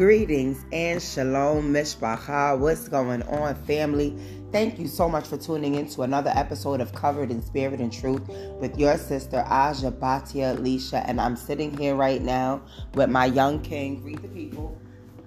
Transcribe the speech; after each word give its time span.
Greetings 0.00 0.64
and 0.72 1.02
shalom, 1.02 1.74
mishpacha. 1.74 2.58
What's 2.58 2.88
going 2.88 3.22
on, 3.24 3.54
family? 3.66 4.16
Thank 4.50 4.78
you 4.78 4.88
so 4.88 5.10
much 5.10 5.26
for 5.26 5.36
tuning 5.36 5.74
in 5.74 5.90
to 5.90 6.00
another 6.00 6.32
episode 6.34 6.80
of 6.80 6.94
Covered 6.94 7.30
in 7.30 7.42
Spirit 7.42 7.80
and 7.80 7.92
Truth 7.92 8.26
with 8.62 8.78
your 8.78 8.96
sister 8.96 9.44
Aja 9.46 9.90
Batia 9.90 10.56
Alicia. 10.56 11.06
And 11.06 11.20
I'm 11.20 11.36
sitting 11.36 11.76
here 11.76 11.96
right 11.96 12.22
now 12.22 12.62
with 12.94 13.10
my 13.10 13.26
young 13.26 13.60
king. 13.60 14.00
Greet 14.00 14.22
the 14.22 14.28
people. 14.28 14.74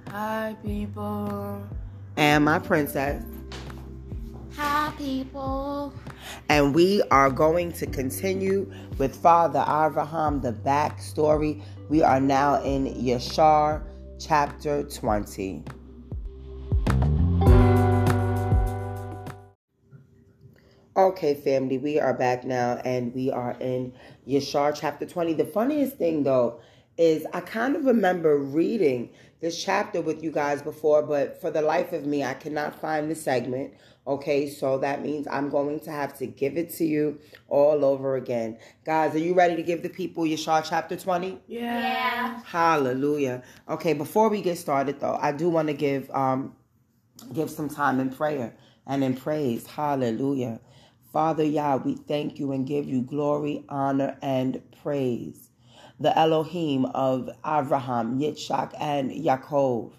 Hi, 0.10 0.56
people. 0.66 1.62
And 2.18 2.44
my 2.44 2.58
princess. 2.58 3.24
Hi, 4.56 4.92
people. 4.98 5.94
And 6.50 6.74
we 6.74 7.04
are 7.12 7.30
going 7.30 7.74
to 7.74 7.86
continue 7.86 8.74
with 8.98 9.16
Father 9.16 9.64
Abraham, 9.68 10.42
the 10.42 10.52
backstory. 10.52 11.62
We 11.90 12.02
are 12.02 12.20
now 12.20 12.60
in 12.64 12.88
Yashar 12.88 13.84
chapter 14.24 14.84
20. 14.84 15.64
Okay, 20.96 21.34
family, 21.34 21.78
we 21.78 22.00
are 22.00 22.14
back 22.14 22.46
now 22.46 22.80
and 22.86 23.14
we 23.14 23.32
are 23.32 23.58
in 23.60 23.94
Yashar 24.28 24.74
chapter 24.80 25.06
20. 25.06 25.34
The 25.34 25.46
funniest 25.46 25.98
thing, 25.98 26.24
though, 26.24 26.62
is 26.98 27.26
I 27.34 27.42
kind 27.42 27.76
of 27.76 27.86
remember 27.86 28.38
reading 28.38 29.10
this 29.42 29.62
chapter 29.62 30.02
with 30.02 30.24
you 30.24 30.32
guys 30.32 30.62
before, 30.62 31.02
but 31.04 31.42
for 31.42 31.52
the 31.52 31.62
life 31.62 31.92
of 31.92 32.06
me, 32.06 32.24
I 32.24 32.34
cannot 32.34 32.80
find 32.80 33.10
the 33.12 33.16
segment. 33.16 33.74
Okay, 34.06 34.50
so 34.50 34.78
that 34.80 35.02
means 35.02 35.28
I'm 35.28 35.50
going 35.50 35.80
to 35.82 35.92
have 35.92 36.18
to 36.18 36.28
give 36.28 36.58
it 36.58 36.70
to 36.76 36.86
you 36.86 37.20
all 37.48 37.84
over 37.86 38.16
again. 38.16 38.58
Guys, 38.86 39.16
are 39.16 39.20
you 39.20 39.34
ready 39.34 39.56
to 39.56 39.64
give 39.64 39.82
the 39.82 39.90
people 39.90 40.24
Yashar 40.24 40.64
chapter 40.68 40.96
20? 40.96 41.42
Yeah. 41.48 41.62
yeah. 41.80 42.42
Hallelujah. 42.46 43.44
Okay, 43.70 43.94
before 43.94 44.30
we 44.30 44.42
get 44.42 44.58
started 44.58 45.00
though, 45.00 45.18
I 45.22 45.32
do 45.32 45.50
want 45.50 45.70
to 45.70 45.74
give 45.74 46.10
um 46.12 46.56
give 47.34 47.50
some 47.50 47.70
time 47.70 48.00
in 48.00 48.10
prayer 48.10 48.56
and 48.88 49.04
in 49.04 49.16
praise. 49.16 49.66
Hallelujah. 49.68 50.60
Father 51.12 51.44
Yah, 51.44 51.78
we 51.78 51.96
thank 51.96 52.40
you 52.40 52.52
and 52.52 52.68
give 52.68 52.86
you 52.86 53.02
glory, 53.02 53.64
honor, 53.70 54.18
and 54.22 54.62
praise. 54.82 55.50
The 56.04 56.20
Elohim 56.20 56.84
of 56.88 57.30
Abraham, 57.46 58.20
Yitzchak, 58.20 58.74
and 58.78 59.10
Yaakov 59.10 59.94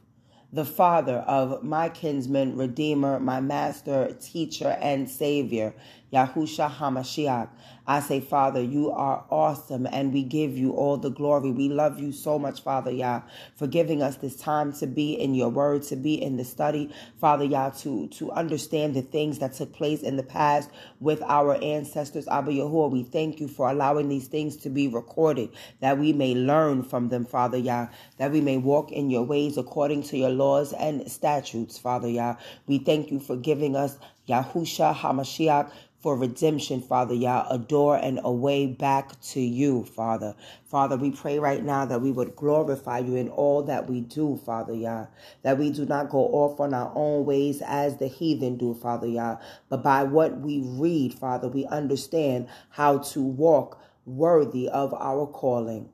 the 0.52 0.64
Father 0.64 1.16
of 1.26 1.64
my 1.64 1.88
kinsman, 1.88 2.56
Redeemer, 2.56 3.18
my 3.18 3.40
Master, 3.40 4.14
Teacher, 4.20 4.76
and 4.80 5.10
Savior, 5.10 5.74
Yahusha 6.14 6.70
HaMashiach. 6.70 7.48
I 7.86 8.00
say, 8.00 8.20
Father, 8.20 8.62
you 8.62 8.90
are 8.92 9.24
awesome 9.30 9.86
and 9.86 10.12
we 10.12 10.22
give 10.22 10.56
you 10.56 10.70
all 10.72 10.96
the 10.96 11.10
glory. 11.10 11.50
We 11.50 11.68
love 11.68 11.98
you 11.98 12.12
so 12.12 12.38
much, 12.38 12.62
Father 12.62 12.90
Yah, 12.90 13.22
for 13.56 13.66
giving 13.66 14.00
us 14.00 14.16
this 14.16 14.36
time 14.36 14.72
to 14.74 14.86
be 14.86 15.12
in 15.12 15.34
your 15.34 15.50
word, 15.50 15.82
to 15.84 15.96
be 15.96 16.14
in 16.14 16.36
the 16.36 16.44
study, 16.44 16.94
Father 17.20 17.44
Yah, 17.44 17.70
to, 17.80 18.06
to 18.08 18.30
understand 18.30 18.94
the 18.94 19.02
things 19.02 19.40
that 19.40 19.54
took 19.54 19.72
place 19.74 20.02
in 20.02 20.16
the 20.16 20.22
past 20.22 20.70
with 21.00 21.20
our 21.22 21.62
ancestors, 21.62 22.28
Abba 22.28 22.52
Yahuwah. 22.52 22.90
We 22.90 23.02
thank 23.02 23.40
you 23.40 23.48
for 23.48 23.68
allowing 23.68 24.08
these 24.08 24.28
things 24.28 24.56
to 24.58 24.70
be 24.70 24.88
recorded, 24.88 25.50
that 25.80 25.98
we 25.98 26.12
may 26.12 26.34
learn 26.34 26.84
from 26.84 27.08
them, 27.10 27.26
Father 27.26 27.58
Yah, 27.58 27.88
that 28.18 28.32
we 28.32 28.40
may 28.40 28.56
walk 28.56 28.92
in 28.92 29.10
your 29.10 29.24
ways 29.24 29.58
according 29.58 30.04
to 30.04 30.16
your 30.16 30.30
laws 30.30 30.72
and 30.74 31.10
statutes, 31.10 31.76
Father 31.76 32.08
Yah. 32.08 32.36
We 32.66 32.78
thank 32.78 33.10
you 33.10 33.20
for 33.20 33.36
giving 33.36 33.76
us 33.76 33.98
Yahusha 34.28 34.94
HaMashiach 34.94 35.70
for 36.04 36.18
redemption, 36.18 36.82
Father 36.82 37.14
Yah, 37.14 37.46
a 37.48 37.56
door 37.56 37.96
and 37.96 38.20
a 38.22 38.30
way 38.30 38.66
back 38.66 39.18
to 39.22 39.40
you, 39.40 39.84
Father. 39.84 40.34
Father, 40.66 40.98
we 40.98 41.10
pray 41.10 41.38
right 41.38 41.64
now 41.64 41.86
that 41.86 42.02
we 42.02 42.12
would 42.12 42.36
glorify 42.36 42.98
you 42.98 43.16
in 43.16 43.30
all 43.30 43.62
that 43.62 43.88
we 43.88 44.02
do, 44.02 44.38
Father 44.44 44.74
Yah, 44.74 45.06
that 45.44 45.56
we 45.56 45.70
do 45.70 45.86
not 45.86 46.10
go 46.10 46.18
off 46.18 46.60
on 46.60 46.74
our 46.74 46.92
own 46.94 47.24
ways 47.24 47.62
as 47.64 47.96
the 47.96 48.06
heathen 48.06 48.58
do, 48.58 48.74
Father 48.74 49.06
Yah, 49.06 49.38
but 49.70 49.82
by 49.82 50.02
what 50.02 50.40
we 50.40 50.60
read, 50.62 51.14
Father, 51.14 51.48
we 51.48 51.64
understand 51.68 52.48
how 52.68 52.98
to 52.98 53.22
walk 53.22 53.80
worthy 54.04 54.68
of 54.68 54.92
our 54.92 55.26
calling. 55.26 55.88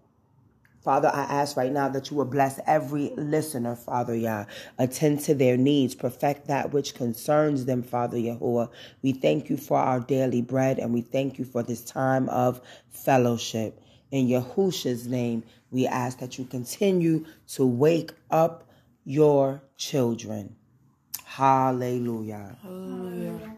Father, 0.82 1.10
I 1.12 1.20
ask 1.22 1.58
right 1.58 1.72
now 1.72 1.90
that 1.90 2.10
you 2.10 2.16
will 2.16 2.24
bless 2.24 2.58
every 2.66 3.10
listener, 3.16 3.76
Father 3.76 4.14
Yah. 4.14 4.46
Attend 4.78 5.20
to 5.20 5.34
their 5.34 5.58
needs, 5.58 5.94
perfect 5.94 6.46
that 6.46 6.72
which 6.72 6.94
concerns 6.94 7.66
them, 7.66 7.82
Father 7.82 8.16
Yahuwah. 8.16 8.70
We 9.02 9.12
thank 9.12 9.50
you 9.50 9.58
for 9.58 9.76
our 9.76 10.00
daily 10.00 10.40
bread 10.40 10.78
and 10.78 10.94
we 10.94 11.02
thank 11.02 11.38
you 11.38 11.44
for 11.44 11.62
this 11.62 11.84
time 11.84 12.30
of 12.30 12.62
fellowship. 12.88 13.82
In 14.10 14.26
Yahusha's 14.26 15.06
name, 15.06 15.44
we 15.70 15.86
ask 15.86 16.18
that 16.18 16.38
you 16.38 16.46
continue 16.46 17.26
to 17.48 17.66
wake 17.66 18.12
up 18.30 18.66
your 19.04 19.62
children. 19.76 20.56
Hallelujah. 21.24 22.56
Hallelujah. 22.62 23.56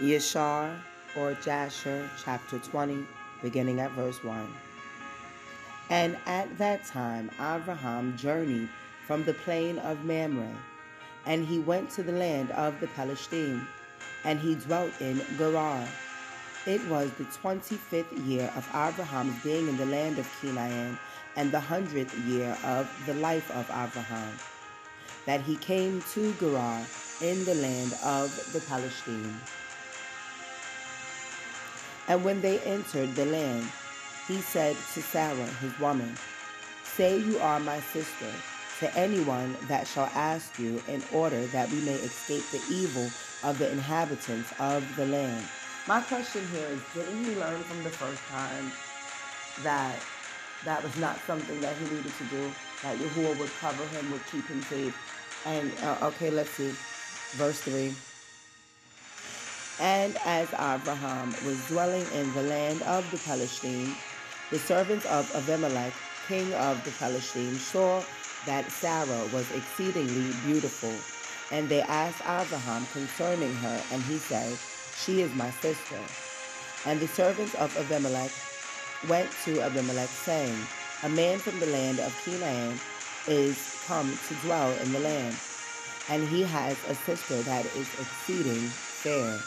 Yashar 0.00 0.89
or 1.16 1.34
Jasher 1.34 2.08
chapter 2.22 2.58
20, 2.58 3.06
beginning 3.42 3.80
at 3.80 3.90
verse 3.92 4.22
1. 4.22 4.46
And 5.90 6.16
at 6.26 6.56
that 6.58 6.84
time 6.86 7.30
Abraham 7.40 8.16
journeyed 8.16 8.68
from 9.06 9.24
the 9.24 9.34
plain 9.34 9.78
of 9.80 10.04
Mamre, 10.04 10.54
and 11.26 11.44
he 11.44 11.58
went 11.58 11.90
to 11.90 12.02
the 12.02 12.12
land 12.12 12.50
of 12.52 12.78
the 12.80 12.86
Palestine, 12.88 13.66
and 14.24 14.38
he 14.38 14.54
dwelt 14.54 14.92
in 15.00 15.20
Gerar. 15.36 15.86
It 16.66 16.86
was 16.88 17.10
the 17.12 17.24
twenty-fifth 17.24 18.12
year 18.20 18.52
of 18.54 18.68
Abraham's 18.68 19.42
being 19.42 19.66
in 19.68 19.76
the 19.76 19.86
land 19.86 20.18
of 20.18 20.30
Canaan, 20.40 20.98
and 21.36 21.50
the 21.50 21.60
hundredth 21.60 22.16
year 22.26 22.56
of 22.64 22.88
the 23.06 23.14
life 23.14 23.50
of 23.50 23.64
Abraham, 23.70 24.32
that 25.26 25.40
he 25.40 25.56
came 25.56 26.02
to 26.12 26.32
Gerar 26.34 26.82
in 27.20 27.44
the 27.44 27.54
land 27.54 27.96
of 28.04 28.52
the 28.52 28.60
Palestine. 28.60 29.34
And 32.10 32.24
when 32.24 32.40
they 32.40 32.58
entered 32.62 33.14
the 33.14 33.24
land, 33.26 33.70
he 34.26 34.38
said 34.40 34.76
to 34.94 35.00
Sarah, 35.00 35.46
his 35.62 35.78
woman, 35.78 36.16
Say 36.82 37.16
you 37.16 37.38
are 37.38 37.60
my 37.60 37.78
sister 37.78 38.26
to 38.80 38.92
anyone 38.98 39.56
that 39.68 39.86
shall 39.86 40.10
ask 40.12 40.58
you, 40.58 40.82
in 40.88 41.04
order 41.12 41.46
that 41.46 41.70
we 41.70 41.80
may 41.82 41.94
escape 41.94 42.42
the 42.50 42.60
evil 42.68 43.08
of 43.44 43.58
the 43.58 43.70
inhabitants 43.70 44.52
of 44.58 44.84
the 44.96 45.06
land. 45.06 45.46
My 45.86 46.00
question 46.00 46.44
here 46.48 46.66
is, 46.70 46.80
didn't 46.94 47.26
he 47.26 47.36
learn 47.36 47.62
from 47.62 47.84
the 47.84 47.90
first 47.90 48.22
time 48.22 48.72
that 49.62 49.94
that 50.64 50.82
was 50.82 50.96
not 50.96 51.16
something 51.28 51.60
that 51.60 51.76
he 51.76 51.94
needed 51.94 52.12
to 52.18 52.24
do? 52.24 52.50
That 52.82 52.98
Yahuwah 52.98 53.38
would 53.38 53.52
cover 53.60 53.86
him, 53.86 54.10
would 54.10 54.26
keep 54.26 54.48
him 54.48 54.62
safe. 54.62 54.96
And, 55.46 55.72
uh, 55.84 56.08
okay, 56.08 56.30
let's 56.30 56.50
see. 56.50 56.74
Verse 57.36 57.60
3. 57.60 57.94
And 59.80 60.18
as 60.26 60.48
Abraham 60.52 61.34
was 61.46 61.66
dwelling 61.66 62.04
in 62.12 62.30
the 62.34 62.42
land 62.42 62.82
of 62.82 63.10
the 63.10 63.16
Palestine, 63.16 63.96
the 64.50 64.58
servants 64.58 65.06
of 65.06 65.34
Abimelech, 65.34 65.94
king 66.28 66.52
of 66.52 66.84
the 66.84 66.90
Palestine, 66.92 67.54
saw 67.54 68.02
that 68.44 68.70
Sarah 68.70 69.26
was 69.32 69.50
exceedingly 69.52 70.34
beautiful. 70.44 70.92
And 71.50 71.66
they 71.70 71.80
asked 71.80 72.20
Abraham 72.20 72.86
concerning 72.92 73.54
her, 73.54 73.82
and 73.90 74.02
he 74.02 74.18
said, 74.18 74.58
She 75.02 75.22
is 75.22 75.34
my 75.34 75.50
sister. 75.50 75.98
And 76.84 77.00
the 77.00 77.08
servants 77.08 77.54
of 77.54 77.74
Abimelech 77.78 78.32
went 79.08 79.30
to 79.46 79.62
Abimelech, 79.62 80.10
saying, 80.10 80.58
A 81.04 81.08
man 81.08 81.38
from 81.38 81.58
the 81.58 81.66
land 81.66 82.00
of 82.00 82.14
Canaan 82.26 82.78
is 83.26 83.82
come 83.86 84.12
to 84.28 84.34
dwell 84.46 84.72
in 84.84 84.92
the 84.92 85.00
land, 85.00 85.34
and 86.10 86.28
he 86.28 86.42
has 86.42 86.76
a 86.86 86.94
sister 86.94 87.40
that 87.42 87.64
is 87.76 87.88
exceeding 87.98 88.68
fair. 88.68 89.40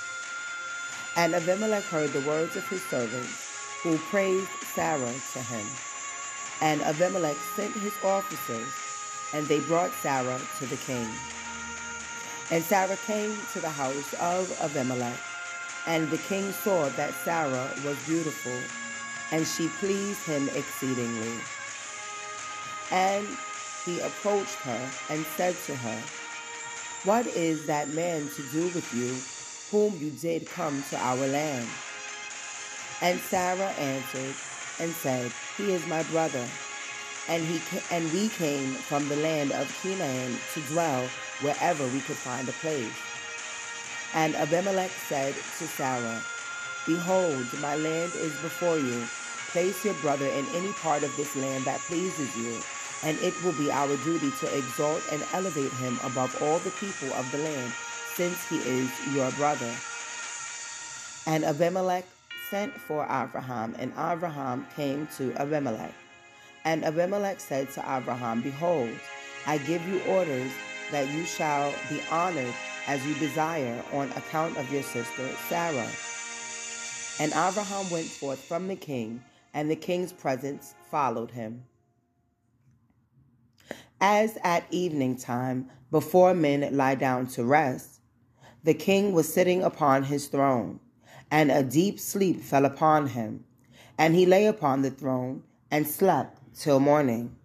And 1.15 1.35
Abimelech 1.35 1.83
heard 1.83 2.11
the 2.11 2.27
words 2.27 2.55
of 2.55 2.67
his 2.67 2.81
servants, 2.83 3.79
who 3.83 3.97
praised 3.97 4.49
Sarah 4.73 5.13
to 5.33 5.39
him. 5.39 5.67
And 6.59 6.81
Abimelech 6.81 7.37
sent 7.55 7.73
his 7.73 7.93
officers, 8.03 8.67
and 9.33 9.45
they 9.47 9.59
brought 9.59 9.91
Sarah 10.01 10.39
to 10.57 10.65
the 10.65 10.77
king. 10.77 11.07
And 12.49 12.63
Sarah 12.63 12.97
came 13.05 13.35
to 13.53 13.59
the 13.59 13.69
house 13.69 14.13
of 14.15 14.59
Abimelech, 14.61 15.19
and 15.85 16.09
the 16.09 16.17
king 16.17 16.51
saw 16.51 16.89
that 16.89 17.13
Sarah 17.23 17.69
was 17.85 17.97
beautiful, 18.05 18.57
and 19.31 19.45
she 19.45 19.67
pleased 19.79 20.23
him 20.23 20.49
exceedingly. 20.49 21.35
And 22.91 23.27
he 23.85 23.99
approached 23.99 24.55
her 24.55 24.89
and 25.09 25.25
said 25.37 25.55
to 25.65 25.75
her, 25.75 26.01
What 27.03 27.27
is 27.27 27.65
that 27.67 27.89
man 27.89 28.29
to 28.29 28.41
do 28.51 28.63
with 28.69 28.91
you? 28.93 29.15
Whom 29.73 29.97
you 29.99 30.11
did 30.11 30.45
come 30.45 30.83
to 30.91 30.95
our 30.97 31.25
land. 31.25 31.67
And 33.01 33.19
Sarah 33.21 33.73
answered 33.79 34.35
and 34.79 34.91
said, 34.91 35.31
He 35.57 35.71
is 35.71 35.85
my 35.87 36.03
brother, 36.03 36.45
and 37.27 37.43
he 37.43 37.59
and 37.89 38.05
we 38.13 38.29
came 38.29 38.69
from 38.75 39.09
the 39.09 39.15
land 39.15 39.51
of 39.51 39.67
Canaan 39.81 40.37
to 40.53 40.61
dwell 40.71 41.09
wherever 41.41 41.83
we 41.87 42.01
could 42.01 42.17
find 42.17 42.47
a 42.47 42.51
place. 42.61 42.93
And 44.13 44.35
Abimelech 44.35 44.91
said 45.09 45.33
to 45.33 45.67
Sarah, 45.67 46.21
Behold, 46.85 47.47
my 47.59 47.75
land 47.75 48.11
is 48.13 48.33
before 48.43 48.77
you. 48.77 49.03
Place 49.49 49.83
your 49.83 49.95
brother 49.95 50.27
in 50.27 50.45
any 50.53 50.71
part 50.73 51.01
of 51.01 51.15
this 51.17 51.35
land 51.35 51.65
that 51.65 51.79
pleases 51.81 52.29
you, 52.37 52.61
and 53.03 53.17
it 53.23 53.33
will 53.43 53.53
be 53.53 53.71
our 53.71 53.97
duty 54.05 54.29
to 54.39 54.57
exalt 54.57 55.01
and 55.11 55.25
elevate 55.33 55.73
him 55.73 55.99
above 56.03 56.39
all 56.43 56.59
the 56.59 56.71
people 56.71 57.11
of 57.13 57.31
the 57.31 57.39
land, 57.39 57.73
since 58.15 58.47
he 58.47 58.57
is 58.57 58.89
your 59.13 59.31
brother. 59.31 59.71
And 61.25 61.43
Abimelech 61.43 62.05
sent 62.49 62.73
for 62.73 63.03
Abraham, 63.05 63.75
and 63.79 63.91
Abraham 63.93 64.67
came 64.75 65.07
to 65.17 65.33
Abimelech. 65.35 65.93
And 66.65 66.83
Abimelech 66.85 67.39
said 67.39 67.71
to 67.71 67.79
Abraham, 67.81 68.41
Behold, 68.41 68.91
I 69.45 69.57
give 69.59 69.85
you 69.87 70.01
orders 70.03 70.51
that 70.91 71.09
you 71.11 71.25
shall 71.25 71.73
be 71.89 72.01
honored 72.11 72.53
as 72.87 73.05
you 73.05 73.15
desire 73.15 73.81
on 73.93 74.09
account 74.11 74.57
of 74.57 74.71
your 74.71 74.83
sister 74.83 75.27
Sarah. 75.49 75.87
And 77.19 77.31
Abraham 77.31 77.89
went 77.89 78.07
forth 78.07 78.39
from 78.39 78.67
the 78.67 78.75
king, 78.75 79.23
and 79.53 79.69
the 79.69 79.75
king's 79.75 80.11
presence 80.11 80.73
followed 80.91 81.31
him. 81.31 81.63
As 84.01 84.37
at 84.43 84.65
evening 84.69 85.17
time, 85.17 85.69
before 85.91 86.33
men 86.33 86.75
lie 86.75 86.95
down 86.95 87.27
to 87.27 87.43
rest, 87.43 87.92
the 88.63 88.73
king 88.73 89.13
was 89.13 89.31
sitting 89.31 89.61
upon 89.61 90.03
his 90.03 90.27
throne, 90.27 90.79
and 91.29 91.51
a 91.51 91.63
deep 91.63 91.99
sleep 91.99 92.41
fell 92.41 92.65
upon 92.65 93.07
him, 93.07 93.43
and 93.97 94.15
he 94.15 94.25
lay 94.25 94.45
upon 94.45 94.81
the 94.81 94.91
throne 94.91 95.43
and 95.69 95.87
slept 95.87 96.39
till 96.57 96.79
morning. 96.79 97.35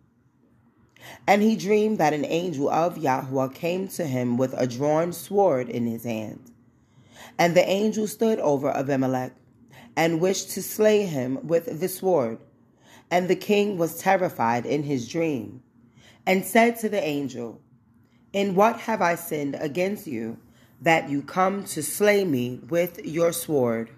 And 1.26 1.42
he 1.42 1.56
dreamed 1.56 1.98
that 1.98 2.12
an 2.12 2.24
angel 2.24 2.68
of 2.68 2.98
Yahweh 2.98 3.48
came 3.48 3.88
to 3.88 4.06
him 4.06 4.36
with 4.36 4.54
a 4.56 4.66
drawn 4.66 5.12
sword 5.12 5.68
in 5.68 5.86
his 5.86 6.04
hand. 6.04 6.52
And 7.38 7.56
the 7.56 7.68
angel 7.68 8.06
stood 8.06 8.38
over 8.40 8.70
Abimelech 8.70 9.32
and 9.96 10.20
wished 10.20 10.50
to 10.50 10.62
slay 10.62 11.06
him 11.06 11.38
with 11.46 11.80
the 11.80 11.88
sword. 11.88 12.38
And 13.10 13.28
the 13.28 13.36
king 13.36 13.78
was 13.78 13.98
terrified 13.98 14.66
in 14.66 14.82
his 14.82 15.08
dream 15.08 15.62
and 16.26 16.44
said 16.44 16.78
to 16.80 16.88
the 16.88 17.02
angel, 17.02 17.60
In 18.32 18.54
what 18.54 18.80
have 18.80 19.00
I 19.00 19.14
sinned 19.14 19.56
against 19.58 20.06
you 20.06 20.36
that 20.80 21.08
you 21.08 21.22
come 21.22 21.64
to 21.64 21.82
slay 21.82 22.25
me 22.25 22.60
with 22.69 23.04
your 23.04 23.32
sword? 23.32 23.90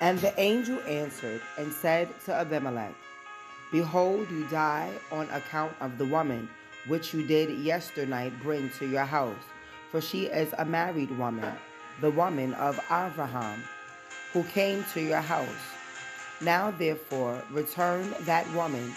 And 0.00 0.18
the 0.20 0.38
angel 0.40 0.80
answered 0.86 1.40
and 1.58 1.72
said 1.72 2.08
to 2.26 2.32
Abimelech, 2.32 2.94
Behold, 3.72 4.30
you 4.30 4.46
die 4.48 4.90
on 5.10 5.28
account 5.30 5.74
of 5.80 5.98
the 5.98 6.06
woman 6.06 6.48
which 6.86 7.12
you 7.12 7.26
did 7.26 7.50
yesternight 7.58 8.32
bring 8.40 8.70
to 8.78 8.86
your 8.88 9.04
house, 9.04 9.42
for 9.90 10.00
she 10.00 10.26
is 10.26 10.54
a 10.58 10.64
married 10.64 11.10
woman, 11.18 11.52
the 12.00 12.10
woman 12.10 12.54
of 12.54 12.78
Abraham, 12.86 13.62
who 14.32 14.44
came 14.44 14.84
to 14.94 15.02
your 15.02 15.20
house. 15.20 15.48
Now 16.40 16.70
therefore 16.70 17.42
return 17.50 18.14
that 18.20 18.50
woman, 18.54 18.94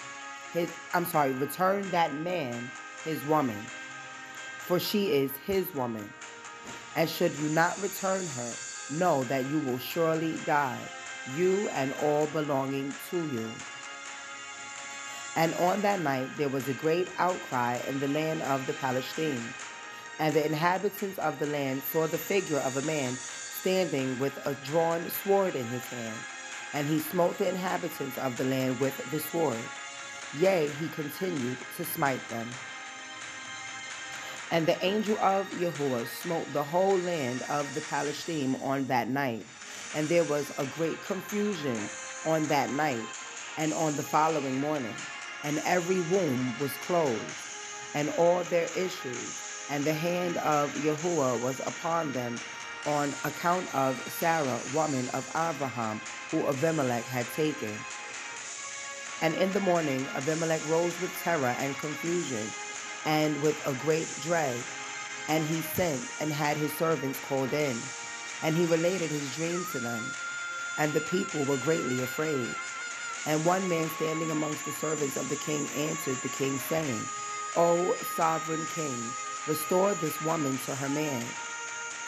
his 0.54 0.72
I'm 0.94 1.06
sorry, 1.06 1.34
return 1.34 1.90
that 1.92 2.14
man 2.16 2.70
his 3.04 3.24
woman, 3.26 3.58
for 4.58 4.80
she 4.80 5.12
is 5.14 5.32
his 5.46 5.74
woman. 5.74 6.08
And 6.96 7.10
should 7.10 7.34
you 7.40 7.50
not 7.50 7.82
return 7.82 8.26
her, 8.26 8.54
know 8.92 9.24
that 9.26 9.46
you 9.46 9.60
will 9.60 9.78
surely 9.78 10.36
die, 10.46 10.80
you 11.38 11.70
and 11.70 11.94
all 12.04 12.28
belonging 12.28 12.94
to 13.10 13.18
you. 13.18 13.50
And 15.36 15.54
on 15.56 15.82
that 15.82 16.02
night 16.02 16.28
there 16.38 16.50
was 16.50 16.68
a 16.68 16.74
great 16.74 17.08
outcry 17.18 17.80
in 17.88 18.00
the 18.00 18.10
land 18.10 18.42
of 18.44 18.68
the 18.68 18.74
Palestine. 18.74 19.42
And 20.20 20.34
the 20.36 20.46
inhabitants 20.46 21.18
of 21.20 21.40
the 21.40 21.48
land 21.48 21.82
saw 21.92 22.06
the 22.06 22.18
figure 22.18 22.60
of 22.60 22.78
a 22.78 22.82
man 22.82 23.14
standing 23.14 24.20
with 24.20 24.38
a 24.46 24.54
drawn 24.66 25.10
sword 25.24 25.56
in 25.56 25.66
his 25.68 25.84
hand. 25.86 26.18
And 26.74 26.88
he 26.88 27.00
smote 27.00 27.38
the 27.38 27.50
inhabitants 27.50 28.18
of 28.18 28.38
the 28.38 28.44
land 28.44 28.80
with 28.80 28.96
the 29.12 29.20
sword. 29.20 29.58
Yea, 30.40 30.70
he 30.80 30.88
continued 30.90 31.58
to 31.76 31.84
smite 31.84 32.26
them. 32.30 32.48
And 34.52 34.66
the 34.66 34.84
angel 34.84 35.18
of 35.20 35.50
Yahuwah 35.52 36.08
smote 36.08 36.52
the 36.54 36.64
whole 36.64 36.98
land 36.98 37.44
of 37.50 37.74
the 37.74 37.82
Palestine 37.82 38.56
on 38.64 38.86
that 38.88 39.10
night. 39.10 39.46
And 39.96 40.08
there 40.08 40.24
was 40.24 40.50
a 40.58 40.66
great 40.78 41.02
confusion 41.06 41.78
on 42.26 42.44
that 42.46 42.70
night 42.72 43.02
and 43.58 43.74
on 43.74 43.96
the 43.96 44.04
following 44.04 44.60
morning. 44.62 44.94
And 45.44 45.62
every 45.66 46.00
womb 46.16 46.54
was 46.60 46.72
closed, 46.86 47.22
and 47.96 48.14
all 48.18 48.44
their 48.44 48.68
issues. 48.78 49.42
And 49.70 49.84
the 49.84 49.94
hand 49.94 50.38
of 50.38 50.70
Yahuwah 50.76 51.42
was 51.42 51.60
upon 51.62 52.12
them 52.12 52.38
on 52.86 53.10
account 53.26 53.74
of 53.76 53.96
Sarah, 54.20 54.60
woman 54.74 55.08
of 55.14 55.28
Abraham, 55.36 56.00
who 56.30 56.48
Abimelech 56.48 57.04
had 57.04 57.26
taken. 57.36 57.74
And 59.22 59.36
in 59.36 59.52
the 59.52 59.60
morning 59.60 60.06
Abimelech 60.16 60.68
rose 60.70 61.00
with 61.00 61.16
terror 61.24 61.56
and 61.60 61.76
confusion 61.78 62.48
and 63.06 63.40
with 63.42 63.56
a 63.68 63.74
great 63.86 64.08
dread. 64.24 64.58
And 65.30 65.46
he 65.46 65.62
sent 65.62 66.02
and 66.20 66.32
had 66.32 66.58
his 66.58 66.74
servants 66.74 67.20
called 67.30 67.54
in, 67.54 67.78
and 68.44 68.56
he 68.56 68.66
related 68.66 69.10
his 69.10 69.36
dream 69.36 69.64
to 69.72 69.80
them. 69.80 70.04
And 70.78 70.92
the 70.94 71.02
people 71.02 71.44
were 71.46 71.58
greatly 71.58 72.02
afraid. 72.02 72.50
And 73.28 73.46
one 73.46 73.68
man 73.70 73.88
standing 73.98 74.32
amongst 74.32 74.66
the 74.66 74.72
servants 74.72 75.16
of 75.16 75.30
the 75.30 75.36
king 75.36 75.68
answered 75.78 76.18
the 76.18 76.30
king, 76.30 76.58
saying, 76.58 77.00
O 77.56 77.96
sovereign 78.16 78.66
king, 78.74 78.96
restore 79.48 79.94
this 79.96 80.20
woman 80.24 80.58
to 80.66 80.76
her 80.76 80.90
man, 80.90 81.22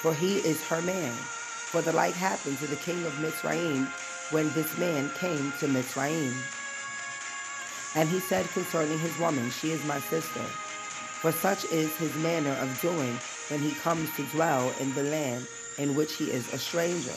for 0.01 0.13
he 0.13 0.37
is 0.37 0.61
her 0.63 0.81
man. 0.81 1.13
For 1.13 1.81
the 1.81 1.93
like 1.93 2.15
happened 2.15 2.57
to 2.59 2.67
the 2.67 2.75
king 2.77 3.05
of 3.05 3.13
Mitzrayim 3.13 3.87
when 4.31 4.51
this 4.53 4.77
man 4.77 5.09
came 5.11 5.51
to 5.59 5.67
Mitzrayim. 5.67 6.33
And 7.95 8.09
he 8.09 8.19
said 8.19 8.47
concerning 8.49 8.99
his 8.99 9.17
woman, 9.19 9.49
She 9.51 9.71
is 9.71 9.83
my 9.85 9.99
sister. 9.99 10.41
For 11.21 11.31
such 11.31 11.63
is 11.65 11.95
his 11.97 12.13
manner 12.15 12.51
of 12.59 12.81
doing 12.81 13.17
when 13.49 13.61
he 13.61 13.71
comes 13.75 14.13
to 14.15 14.23
dwell 14.25 14.73
in 14.79 14.93
the 14.93 15.03
land 15.03 15.47
in 15.77 15.95
which 15.95 16.15
he 16.15 16.31
is 16.31 16.51
a 16.53 16.57
stranger. 16.57 17.15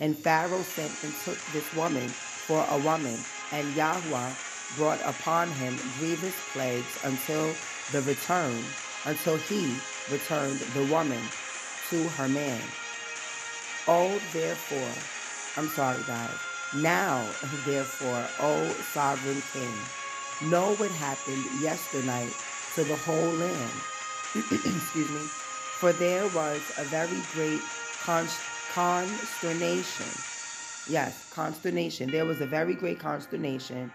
And 0.00 0.16
Pharaoh 0.16 0.62
sent 0.62 0.92
and 1.02 1.12
took 1.24 1.38
this 1.52 1.74
woman 1.74 2.08
for 2.08 2.64
a 2.70 2.78
woman, 2.78 3.18
and 3.52 3.74
Yahweh 3.74 4.30
brought 4.76 5.00
upon 5.04 5.50
him 5.52 5.76
grievous 5.98 6.34
plagues 6.52 6.98
until 7.02 7.52
the 7.92 8.02
return, 8.02 8.62
until 9.04 9.36
he 9.36 9.74
returned 10.10 10.60
the 10.60 10.84
woman 10.84 11.20
to 11.90 12.08
her 12.10 12.28
man. 12.28 12.60
Oh, 13.88 14.20
therefore, 14.32 14.92
I'm 15.56 15.68
sorry, 15.70 16.02
guys. 16.06 16.47
Now, 16.76 17.26
therefore, 17.64 18.26
O 18.40 18.68
sovereign 18.92 19.42
king, 19.52 19.72
know 20.50 20.74
what 20.74 20.90
happened 20.92 21.44
yesternight 21.60 22.32
to 22.74 22.84
the 22.84 22.96
whole 22.96 23.16
land. 23.16 23.72
Excuse 24.34 25.10
me. 25.10 25.20
For 25.78 25.92
there 25.92 26.26
was 26.28 26.60
a 26.76 26.84
very 26.84 27.22
great 27.32 27.60
consternation. 28.02 30.06
Yes, 30.88 31.30
consternation. 31.32 32.10
There 32.10 32.24
was 32.24 32.40
a 32.40 32.46
very 32.46 32.74
great 32.74 32.98
consternation 32.98 33.92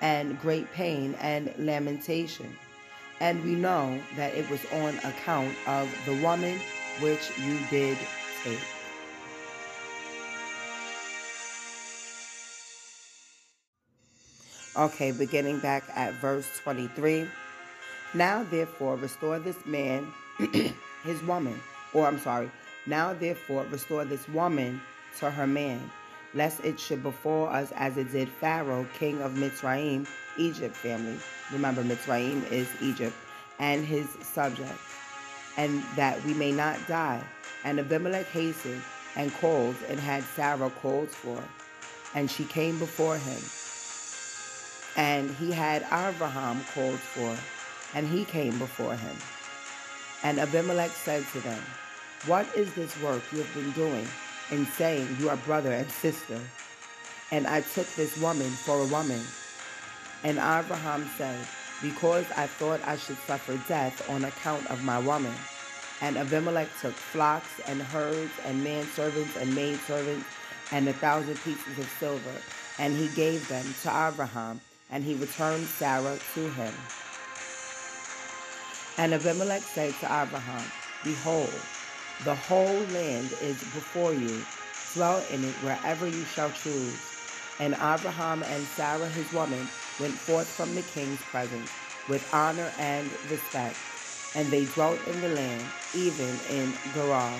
and 0.00 0.40
great 0.40 0.70
pain 0.72 1.14
and 1.20 1.52
lamentation. 1.58 2.56
And 3.20 3.42
we 3.44 3.54
know 3.54 4.00
that 4.16 4.34
it 4.34 4.48
was 4.50 4.60
on 4.72 4.96
account 4.98 5.54
of 5.66 5.88
the 6.04 6.20
woman 6.22 6.58
which 7.00 7.30
you 7.38 7.58
did 7.70 7.98
take. 8.42 8.58
Okay, 14.78 15.10
beginning 15.10 15.58
back 15.60 15.84
at 15.94 16.12
verse 16.14 16.46
23. 16.62 17.26
Now, 18.12 18.42
therefore, 18.50 18.96
restore 18.96 19.38
this 19.38 19.64
man 19.64 20.06
his 21.02 21.22
woman, 21.22 21.58
or 21.94 22.06
I'm 22.06 22.18
sorry, 22.18 22.50
now, 22.86 23.14
therefore, 23.14 23.64
restore 23.70 24.04
this 24.04 24.28
woman 24.28 24.82
to 25.18 25.30
her 25.30 25.46
man, 25.46 25.80
lest 26.34 26.62
it 26.62 26.78
should 26.78 27.02
befall 27.02 27.46
us 27.46 27.72
as 27.74 27.96
it 27.96 28.12
did 28.12 28.28
Pharaoh, 28.28 28.86
king 28.98 29.22
of 29.22 29.32
Mitzrayim, 29.32 30.06
Egypt 30.36 30.76
family. 30.76 31.18
Remember, 31.50 31.82
Mitzrayim 31.82 32.46
is 32.52 32.68
Egypt, 32.82 33.16
and 33.58 33.82
his 33.82 34.06
subjects, 34.20 34.94
and 35.56 35.82
that 35.96 36.22
we 36.24 36.34
may 36.34 36.52
not 36.52 36.78
die. 36.86 37.22
And 37.64 37.80
Abimelech 37.80 38.26
hastened 38.26 38.82
and 39.16 39.32
called 39.36 39.76
and 39.88 39.98
had 39.98 40.22
Sarah 40.22 40.70
called 40.82 41.08
for, 41.08 41.42
and 42.14 42.30
she 42.30 42.44
came 42.44 42.78
before 42.78 43.16
him. 43.16 43.40
And 44.96 45.30
he 45.36 45.52
had 45.52 45.82
Abraham 45.92 46.64
called 46.74 46.98
for, 46.98 47.36
and 47.94 48.08
he 48.08 48.24
came 48.24 48.58
before 48.58 48.96
him. 48.96 49.16
And 50.22 50.38
Abimelech 50.38 50.90
said 50.90 51.24
to 51.32 51.40
them, 51.40 51.62
What 52.26 52.46
is 52.56 52.72
this 52.74 52.98
work 53.02 53.22
you 53.30 53.38
have 53.38 53.54
been 53.54 53.72
doing 53.72 54.06
in 54.50 54.66
saying 54.66 55.16
you 55.20 55.28
are 55.28 55.36
brother 55.36 55.72
and 55.72 55.90
sister? 55.90 56.40
And 57.30 57.46
I 57.46 57.60
took 57.60 57.86
this 57.94 58.16
woman 58.18 58.50
for 58.50 58.80
a 58.80 58.86
woman. 58.86 59.20
And 60.24 60.38
Abraham 60.38 61.08
said, 61.18 61.46
Because 61.82 62.24
I 62.36 62.46
thought 62.46 62.80
I 62.86 62.96
should 62.96 63.18
suffer 63.26 63.60
death 63.68 64.08
on 64.08 64.24
account 64.24 64.66
of 64.70 64.82
my 64.82 64.98
woman. 64.98 65.34
And 66.00 66.16
Abimelech 66.16 66.68
took 66.80 66.94
flocks 66.94 67.60
and 67.66 67.82
herds 67.82 68.32
and 68.44 68.64
manservants 68.64 69.36
and 69.36 69.54
maidservants 69.54 70.26
and 70.72 70.88
a 70.88 70.92
thousand 70.92 71.36
pieces 71.42 71.78
of 71.78 71.88
silver, 71.98 72.34
and 72.78 72.94
he 72.96 73.08
gave 73.14 73.46
them 73.48 73.64
to 73.82 73.88
Abraham, 73.88 74.60
and 74.90 75.04
he 75.04 75.14
returned 75.14 75.66
Sarah 75.66 76.18
to 76.34 76.50
him. 76.50 76.72
And 78.98 79.12
Abimelech 79.12 79.62
said 79.62 79.94
to 80.00 80.06
Abraham, 80.06 80.64
Behold, 81.04 81.52
the 82.24 82.34
whole 82.34 82.80
land 82.92 83.30
is 83.42 83.58
before 83.74 84.14
you. 84.14 84.42
Dwell 84.94 85.22
in 85.30 85.44
it 85.44 85.54
wherever 85.56 86.06
you 86.06 86.24
shall 86.24 86.50
choose. 86.50 86.96
And 87.60 87.74
Abraham 87.74 88.42
and 88.42 88.64
Sarah 88.64 89.08
his 89.08 89.30
woman 89.32 89.68
went 90.00 90.14
forth 90.14 90.46
from 90.46 90.74
the 90.74 90.82
king's 90.82 91.20
presence 91.22 91.70
with 92.08 92.26
honor 92.32 92.72
and 92.78 93.10
respect. 93.30 93.76
And 94.34 94.48
they 94.48 94.64
dwelt 94.64 94.98
in 95.06 95.20
the 95.20 95.28
land, 95.28 95.62
even 95.94 96.34
in 96.50 96.72
Gerar. 96.94 97.38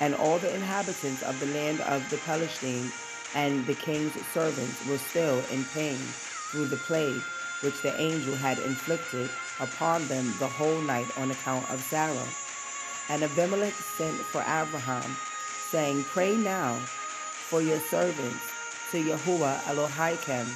And 0.00 0.14
all 0.14 0.38
the 0.38 0.54
inhabitants 0.54 1.22
of 1.22 1.38
the 1.40 1.46
land 1.46 1.80
of 1.82 2.08
the 2.10 2.18
Palestine 2.18 2.90
and 3.36 3.66
the 3.66 3.74
king's 3.74 4.14
servants 4.32 4.84
were 4.88 4.96
still 4.96 5.38
in 5.52 5.62
pain 5.66 5.98
through 6.50 6.64
the 6.64 6.76
plague 6.78 7.20
which 7.60 7.80
the 7.82 7.94
angel 8.00 8.34
had 8.34 8.58
inflicted 8.60 9.28
upon 9.60 10.06
them 10.08 10.24
the 10.38 10.48
whole 10.48 10.80
night 10.80 11.06
on 11.18 11.30
account 11.30 11.70
of 11.70 11.80
Sarah. 11.82 12.26
And 13.10 13.22
Abimelech 13.22 13.74
sent 13.74 14.16
for 14.16 14.40
Abraham, 14.40 15.16
saying, 15.70 16.04
Pray 16.04 16.34
now 16.34 16.76
for 17.50 17.60
your 17.60 17.78
servants 17.78 18.40
to 18.90 19.02
Yahuwah 19.04 19.68
Elohim. 19.68 20.46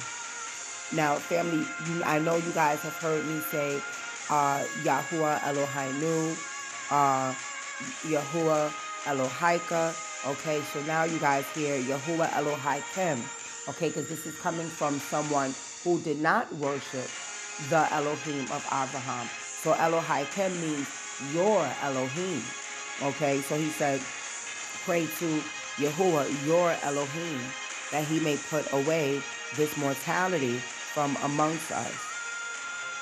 Now, 0.91 1.15
family, 1.15 1.65
I 2.03 2.17
know 2.17 2.35
you 2.35 2.51
guys 2.51 2.79
have 2.79 2.95
heard 2.95 3.25
me 3.27 3.41
say 3.51 3.79
uh, 4.29 4.63
Yahuwah 4.83 5.39
Eloheinu, 5.39 6.35
uh, 6.89 7.33
Yahuwah. 8.03 8.73
Okay, 10.27 10.61
so 10.71 10.81
now 10.83 11.03
you 11.03 11.17
guys 11.17 11.45
hear 11.55 11.79
Yahuwah 11.81 12.31
Elohim. 12.35 13.23
Okay, 13.69 13.87
because 13.87 14.07
this 14.07 14.27
is 14.27 14.37
coming 14.37 14.67
from 14.67 14.99
someone 14.99 15.55
who 15.83 15.99
did 16.01 16.21
not 16.21 16.53
worship 16.57 17.09
the 17.69 17.91
Elohim 17.91 18.43
of 18.51 18.63
Abraham. 18.67 19.27
So 19.63 19.73
Elohim 19.73 20.61
means 20.61 20.87
your 21.33 21.67
Elohim. 21.81 22.43
Okay, 23.01 23.41
so 23.41 23.57
he 23.57 23.69
said, 23.69 23.99
pray 24.85 25.07
to 25.17 25.41
Yahuwah, 25.77 26.45
your 26.45 26.75
Elohim, 26.83 27.39
that 27.91 28.05
he 28.05 28.19
may 28.19 28.37
put 28.49 28.71
away 28.73 29.23
this 29.55 29.75
mortality 29.77 30.57
from 30.93 31.17
amongst 31.23 31.71
us. 31.71 31.93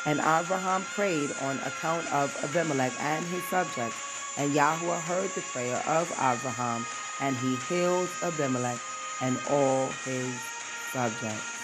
And 0.05 0.19
Abraham 0.19 0.83
prayed 0.83 1.31
on 1.41 1.57
account 1.59 2.11
of 2.13 2.33
Abimelech 2.45 2.93
and 3.01 3.25
his 3.25 3.43
subjects. 3.45 3.97
And 4.39 4.53
Yahweh 4.53 4.99
heard 5.01 5.29
the 5.31 5.41
prayer 5.41 5.83
of 5.85 6.09
Abraham, 6.13 6.85
and 7.19 7.35
he 7.35 7.57
healed 7.67 8.07
Abimelech 8.23 8.79
and 9.21 9.37
all 9.49 9.87
his 10.05 10.33
subjects. 10.93 11.59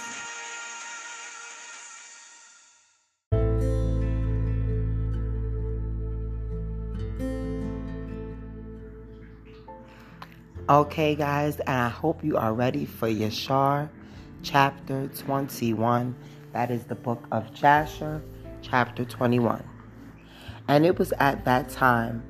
Okay, 10.68 11.16
guys, 11.16 11.62
and 11.62 11.70
I 11.70 11.88
hope 11.88 12.26
you 12.26 12.36
are 12.36 12.54
ready 12.54 12.86
for 12.86 13.08
Yashar 13.08 13.88
chapter 14.44 15.08
21. 15.16 16.14
That 16.52 16.72
is 16.72 16.84
the 16.84 16.96
book 16.96 17.26
of 17.32 17.54
Jasher, 17.54 18.22
chapter 18.62 19.06
21. 19.06 19.64
And 20.68 20.86
it 20.86 21.00
was 21.00 21.14
at 21.20 21.46
that 21.46 21.70
time, 21.70 22.22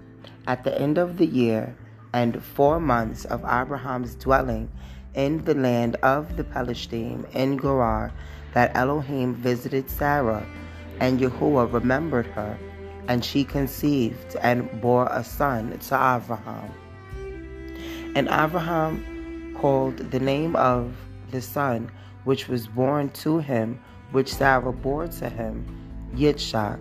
at 0.47 0.63
the 0.63 0.79
end 0.79 0.97
of 0.97 1.17
the 1.17 1.25
year, 1.25 1.75
and 2.13 2.41
four 2.43 2.79
months 2.79 3.25
of 3.25 3.41
Abraham's 3.43 4.15
dwelling 4.15 4.69
in 5.13 5.43
the 5.45 5.55
land 5.55 5.95
of 5.97 6.37
the 6.37 6.43
Palestine 6.43 7.25
in 7.33 7.57
Gerar, 7.57 8.11
that 8.53 8.75
Elohim 8.75 9.33
visited 9.35 9.89
Sarah, 9.89 10.45
and 10.99 11.19
Yahuwah 11.19 11.73
remembered 11.73 12.27
her, 12.27 12.57
and 13.07 13.23
she 13.23 13.43
conceived 13.43 14.35
and 14.41 14.81
bore 14.81 15.07
a 15.11 15.23
son 15.23 15.77
to 15.77 15.95
Abraham. 15.95 16.71
And 18.15 18.27
Abraham 18.29 19.55
called 19.59 19.97
the 19.97 20.19
name 20.19 20.55
of 20.55 20.95
the 21.31 21.41
son 21.41 21.91
which 22.23 22.47
was 22.47 22.67
born 22.67 23.09
to 23.09 23.39
him, 23.39 23.79
which 24.11 24.33
Sarah 24.33 24.71
bore 24.71 25.07
to 25.07 25.29
him, 25.29 25.65
Yitzchak. 26.15 26.79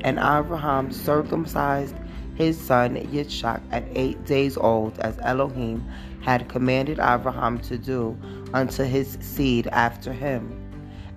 And 0.00 0.18
Abraham 0.18 0.92
circumcised 0.92 1.94
his 2.36 2.60
son 2.60 2.96
Yitzchak 2.96 3.60
at 3.72 3.84
eight 3.94 4.24
days 4.26 4.56
old, 4.56 4.98
as 5.00 5.18
Elohim 5.22 5.84
had 6.20 6.48
commanded 6.48 6.98
Abraham 7.00 7.58
to 7.60 7.78
do 7.78 8.16
unto 8.52 8.84
his 8.84 9.18
seed 9.20 9.66
after 9.68 10.12
him. 10.12 10.62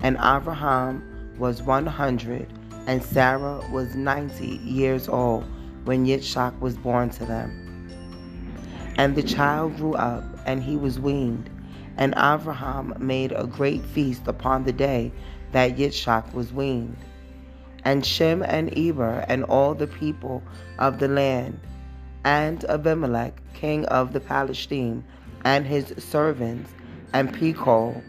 And 0.01 0.17
Abraham 0.17 1.03
was 1.37 1.61
one 1.61 1.85
hundred, 1.85 2.47
and 2.87 3.03
Sarah 3.03 3.61
was 3.71 3.95
ninety 3.95 4.59
years 4.63 5.09
old 5.09 5.43
when 5.85 6.05
Yitzchak 6.05 6.57
was 6.59 6.77
born 6.77 7.09
to 7.11 7.25
them. 7.25 7.65
And 8.97 9.15
the 9.15 9.23
child 9.23 9.77
grew 9.77 9.93
up, 9.93 10.23
and 10.45 10.63
he 10.63 10.75
was 10.75 10.99
weaned. 10.99 11.49
And 11.97 12.13
Abraham 12.17 12.93
made 12.97 13.33
a 13.33 13.45
great 13.45 13.83
feast 13.83 14.27
upon 14.27 14.63
the 14.63 14.71
day 14.73 15.11
that 15.51 15.77
Yitzchak 15.77 16.33
was 16.33 16.53
weaned. 16.53 16.97
And 17.89 18.05
Shem 18.05 18.43
and 18.43 18.71
Eber 18.77 19.25
and 19.27 19.43
all 19.45 19.73
the 19.73 19.87
people 19.87 20.43
of 20.77 20.99
the 20.99 21.07
land, 21.07 21.59
and 22.23 22.63
Abimelech, 22.65 23.41
king 23.55 23.83
of 23.85 24.13
the 24.13 24.19
Palestine, 24.19 25.03
and 25.43 25.65
his 25.65 25.95
servants, 25.97 26.71
and 27.13 27.33
Phicol, 27.33 28.03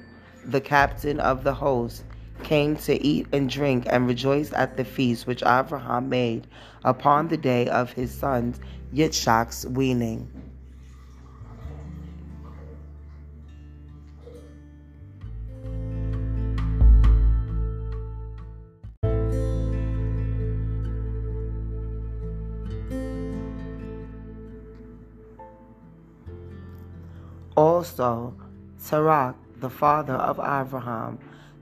the 0.44 0.60
captain 0.60 1.18
of 1.18 1.44
the 1.44 1.54
host, 1.54 2.04
came 2.42 2.76
to 2.76 3.02
eat 3.02 3.26
and 3.32 3.48
drink 3.48 3.86
and 3.88 4.06
rejoice 4.06 4.52
at 4.52 4.76
the 4.76 4.84
feast 4.84 5.26
which 5.26 5.42
Abraham 5.46 6.10
made 6.10 6.46
upon 6.84 7.28
the 7.28 7.38
day 7.38 7.66
of 7.68 7.90
his 7.90 8.12
son 8.12 8.54
Yitzchak's 8.92 9.64
weaning. 9.64 10.30
Also, 28.00 28.34
Terach, 28.82 29.34
the 29.60 29.68
father 29.68 30.14
of 30.14 30.38
Abraham, 30.38 31.18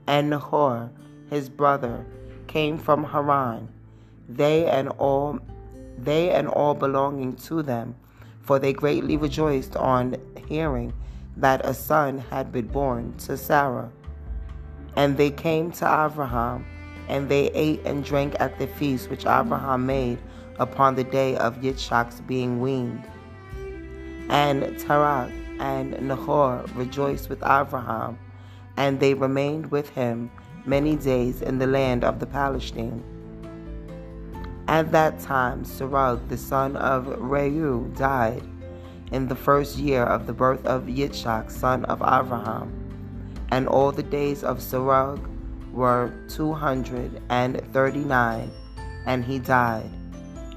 and 0.07 0.29
Nahor, 0.29 0.89
his 1.29 1.49
brother, 1.49 2.05
came 2.47 2.77
from 2.77 3.03
Haran, 3.03 3.67
they 4.29 4.65
and 4.65 4.87
all 4.87 5.39
they 5.97 6.29
and 6.29 6.47
all 6.47 6.75
belonging 6.75 7.35
to 7.35 7.61
them, 7.61 7.93
for 8.41 8.57
they 8.57 8.71
greatly 8.71 9.17
rejoiced 9.17 9.75
on 9.75 10.15
hearing 10.47 10.93
that 11.35 11.65
a 11.65 11.73
son 11.73 12.19
had 12.29 12.53
been 12.53 12.67
born 12.67 13.13
to 13.17 13.35
Sarah. 13.35 13.91
And 14.95 15.17
they 15.17 15.31
came 15.31 15.73
to 15.73 15.85
Abraham, 15.85 16.65
and 17.09 17.27
they 17.27 17.47
ate 17.51 17.81
and 17.83 18.01
drank 18.01 18.35
at 18.39 18.57
the 18.59 18.67
feast 18.67 19.09
which 19.09 19.25
Abraham 19.25 19.85
made 19.85 20.19
upon 20.57 20.95
the 20.95 21.03
day 21.03 21.35
of 21.35 21.57
Yitzchak's 21.57 22.21
being 22.21 22.61
weaned. 22.61 23.03
And 24.29 24.63
Terach 24.77 25.33
and 25.59 26.01
Nahor 26.01 26.65
rejoiced 26.75 27.29
with 27.29 27.43
Abraham, 27.43 28.17
and 28.77 28.99
they 28.99 29.13
remained 29.13 29.69
with 29.71 29.89
him 29.89 30.31
many 30.65 30.95
days 30.95 31.41
in 31.41 31.59
the 31.59 31.67
land 31.67 32.03
of 32.03 32.19
the 32.19 32.25
Palestine. 32.25 33.03
At 34.67 34.91
that 34.91 35.19
time, 35.19 35.63
Serug 35.63 36.27
the 36.29 36.37
son 36.37 36.75
of 36.77 37.05
Reu, 37.05 37.95
died 37.97 38.43
in 39.11 39.27
the 39.27 39.35
first 39.35 39.77
year 39.77 40.03
of 40.03 40.27
the 40.27 40.33
birth 40.33 40.65
of 40.65 40.83
Yitzchak, 40.83 41.49
son 41.49 41.85
of 41.85 42.01
Abraham. 42.01 42.71
And 43.51 43.67
all 43.67 43.91
the 43.91 44.03
days 44.03 44.43
of 44.43 44.59
Serug 44.59 45.19
were 45.73 46.13
two 46.29 46.53
hundred 46.53 47.21
and 47.29 47.61
thirty 47.73 48.03
nine, 48.05 48.51
and 49.07 49.25
he 49.25 49.39
died. 49.39 49.89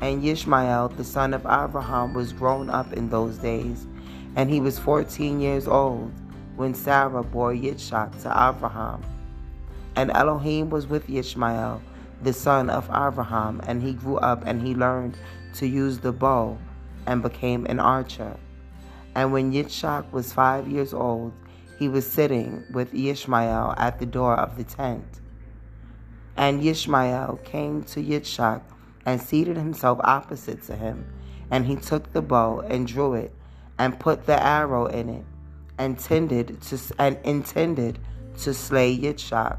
And 0.02 0.22
Ishmael, 0.22 0.88
the 0.88 1.04
son 1.04 1.32
of 1.32 1.46
Abraham, 1.46 2.12
was 2.12 2.32
grown 2.32 2.68
up 2.68 2.92
in 2.92 3.08
those 3.08 3.38
days 3.38 3.86
and 4.36 4.50
he 4.50 4.60
was 4.60 4.78
fourteen 4.78 5.40
years 5.40 5.68
old 5.68 6.12
when 6.56 6.74
Sarah 6.74 7.22
bore 7.22 7.54
Yitzchak 7.54 8.22
to 8.22 8.28
Abraham. 8.28 9.02
And 9.96 10.10
Elohim 10.10 10.70
was 10.70 10.86
with 10.86 11.08
Ishmael, 11.08 11.82
the 12.22 12.32
son 12.32 12.70
of 12.70 12.88
Abraham, 12.90 13.60
and 13.66 13.82
he 13.82 13.92
grew 13.92 14.16
up 14.18 14.42
and 14.46 14.62
he 14.62 14.74
learned 14.74 15.16
to 15.54 15.66
use 15.66 15.98
the 15.98 16.12
bow 16.12 16.56
and 17.06 17.22
became 17.22 17.66
an 17.66 17.80
archer. 17.80 18.36
And 19.14 19.32
when 19.32 19.52
Yitzchak 19.52 20.10
was 20.12 20.32
five 20.32 20.68
years 20.68 20.94
old, 20.94 21.32
he 21.78 21.88
was 21.88 22.10
sitting 22.10 22.64
with 22.72 22.94
Ishmael 22.94 23.74
at 23.76 23.98
the 23.98 24.06
door 24.06 24.34
of 24.36 24.56
the 24.56 24.64
tent. 24.64 25.20
And 26.36 26.64
Ishmael 26.64 27.40
came 27.44 27.82
to 27.84 28.02
Yitzchak 28.02 28.62
and 29.04 29.20
seated 29.20 29.56
himself 29.56 30.00
opposite 30.02 30.62
to 30.64 30.76
him. 30.76 31.04
And 31.50 31.66
he 31.66 31.76
took 31.76 32.12
the 32.12 32.22
bow 32.22 32.60
and 32.60 32.86
drew 32.86 33.14
it, 33.14 33.34
and 33.82 33.98
put 33.98 34.26
the 34.26 34.40
arrow 34.40 34.86
in 34.86 35.08
it, 35.08 35.24
and 35.76 35.96
intended 35.96 36.60
to 36.62 36.78
and 37.00 37.18
intended 37.24 37.98
to 38.38 38.54
slay 38.54 38.96
Yitzchak. 38.96 39.58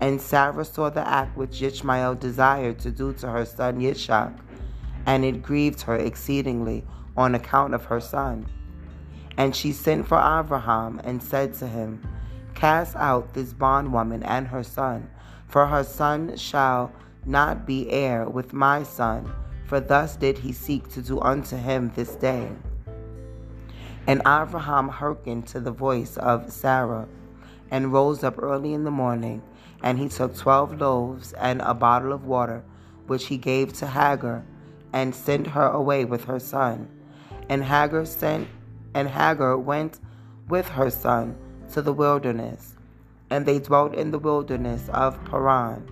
And 0.00 0.22
Sarah 0.22 0.64
saw 0.64 0.88
the 0.88 1.06
act 1.06 1.36
which 1.36 1.60
Ishmael 1.60 2.14
desired 2.14 2.78
to 2.78 2.90
do 2.90 3.12
to 3.12 3.28
her 3.28 3.44
son 3.44 3.78
Yitzchak, 3.78 4.32
and 5.04 5.22
it 5.22 5.42
grieved 5.42 5.82
her 5.82 5.96
exceedingly 5.96 6.82
on 7.14 7.34
account 7.34 7.74
of 7.74 7.84
her 7.84 8.00
son. 8.00 8.46
And 9.36 9.54
she 9.54 9.72
sent 9.72 10.08
for 10.08 10.16
Abraham 10.16 10.98
and 11.04 11.22
said 11.22 11.52
to 11.56 11.68
him, 11.68 12.02
Cast 12.54 12.96
out 12.96 13.34
this 13.34 13.52
bondwoman 13.52 14.22
and 14.22 14.48
her 14.48 14.62
son, 14.62 15.10
for 15.46 15.66
her 15.66 15.84
son 15.84 16.38
shall 16.38 16.90
not 17.26 17.66
be 17.66 17.90
heir 17.90 18.26
with 18.26 18.54
my 18.54 18.82
son, 18.82 19.30
for 19.66 19.78
thus 19.78 20.16
did 20.16 20.38
he 20.38 20.52
seek 20.52 20.88
to 20.94 21.02
do 21.02 21.20
unto 21.20 21.58
him 21.58 21.92
this 21.94 22.14
day. 22.14 22.50
And 24.06 24.20
Abraham 24.20 24.88
hearkened 24.88 25.46
to 25.48 25.60
the 25.60 25.70
voice 25.70 26.16
of 26.16 26.52
Sarah, 26.52 27.08
and 27.70 27.92
rose 27.92 28.22
up 28.22 28.42
early 28.42 28.74
in 28.74 28.84
the 28.84 28.90
morning 28.90 29.42
and 29.82 29.98
he 29.98 30.08
took 30.08 30.36
twelve 30.36 30.80
loaves 30.80 31.32
and 31.34 31.60
a 31.62 31.74
bottle 31.74 32.12
of 32.12 32.24
water, 32.24 32.62
which 33.06 33.26
he 33.26 33.36
gave 33.36 33.72
to 33.74 33.86
Hagar, 33.86 34.44
and 34.92 35.14
sent 35.14 35.48
her 35.48 35.66
away 35.66 36.04
with 36.04 36.24
her 36.24 36.38
son. 36.38 36.88
And 37.48 37.64
Hagar 37.64 38.04
sent 38.06 38.48
and 38.94 39.08
Hagar 39.08 39.58
went 39.58 39.98
with 40.48 40.68
her 40.68 40.90
son 40.90 41.36
to 41.72 41.82
the 41.82 41.92
wilderness, 41.92 42.76
and 43.30 43.44
they 43.44 43.58
dwelt 43.58 43.94
in 43.94 44.10
the 44.10 44.18
wilderness 44.18 44.88
of 44.90 45.22
Paran 45.24 45.88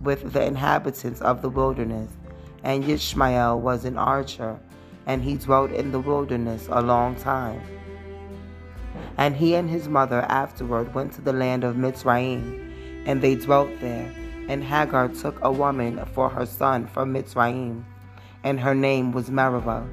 with 0.00 0.32
the 0.32 0.44
inhabitants 0.44 1.22
of 1.22 1.40
the 1.40 1.48
wilderness. 1.48 2.10
And 2.62 2.84
Ishmael 2.84 3.60
was 3.60 3.84
an 3.84 3.96
archer, 3.96 4.58
and 5.06 5.22
he 5.22 5.36
dwelt 5.36 5.70
in 5.70 5.92
the 5.92 6.00
wilderness 6.00 6.68
a 6.70 6.82
long 6.82 7.14
time. 7.16 7.60
And 9.16 9.36
he 9.36 9.54
and 9.54 9.70
his 9.70 9.88
mother 9.88 10.22
afterward 10.22 10.94
went 10.94 11.12
to 11.14 11.20
the 11.20 11.32
land 11.32 11.64
of 11.64 11.76
Mitzrayim 11.76 12.64
and 13.06 13.20
they 13.22 13.34
dwelt 13.34 13.70
there. 13.80 14.12
And 14.48 14.62
Hagar 14.62 15.08
took 15.08 15.38
a 15.42 15.50
woman 15.50 16.04
for 16.12 16.28
her 16.28 16.44
son 16.44 16.86
from 16.86 17.14
Mitzrayim, 17.14 17.82
and 18.42 18.60
her 18.60 18.74
name 18.74 19.12
was 19.12 19.30
Meribah. 19.30 19.86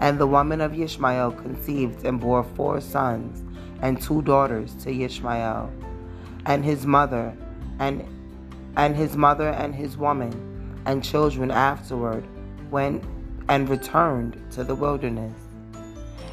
And 0.00 0.18
the 0.18 0.26
woman 0.26 0.60
of 0.62 0.78
Ishmael 0.78 1.32
conceived 1.32 2.04
and 2.04 2.18
bore 2.18 2.42
four 2.42 2.80
sons 2.80 3.42
and 3.82 4.00
two 4.00 4.22
daughters 4.22 4.74
to 4.76 4.90
Ishmael. 4.90 5.70
And 6.46 6.64
his 6.64 6.86
mother, 6.86 7.36
and 7.78 8.04
and 8.76 8.96
his 8.96 9.16
mother 9.16 9.50
and 9.50 9.74
his 9.74 9.96
woman, 9.96 10.80
and 10.86 11.04
children 11.04 11.50
afterward 11.50 12.26
went 12.70 13.04
and 13.48 13.68
returned 13.68 14.40
to 14.52 14.64
the 14.64 14.74
wilderness. 14.74 15.34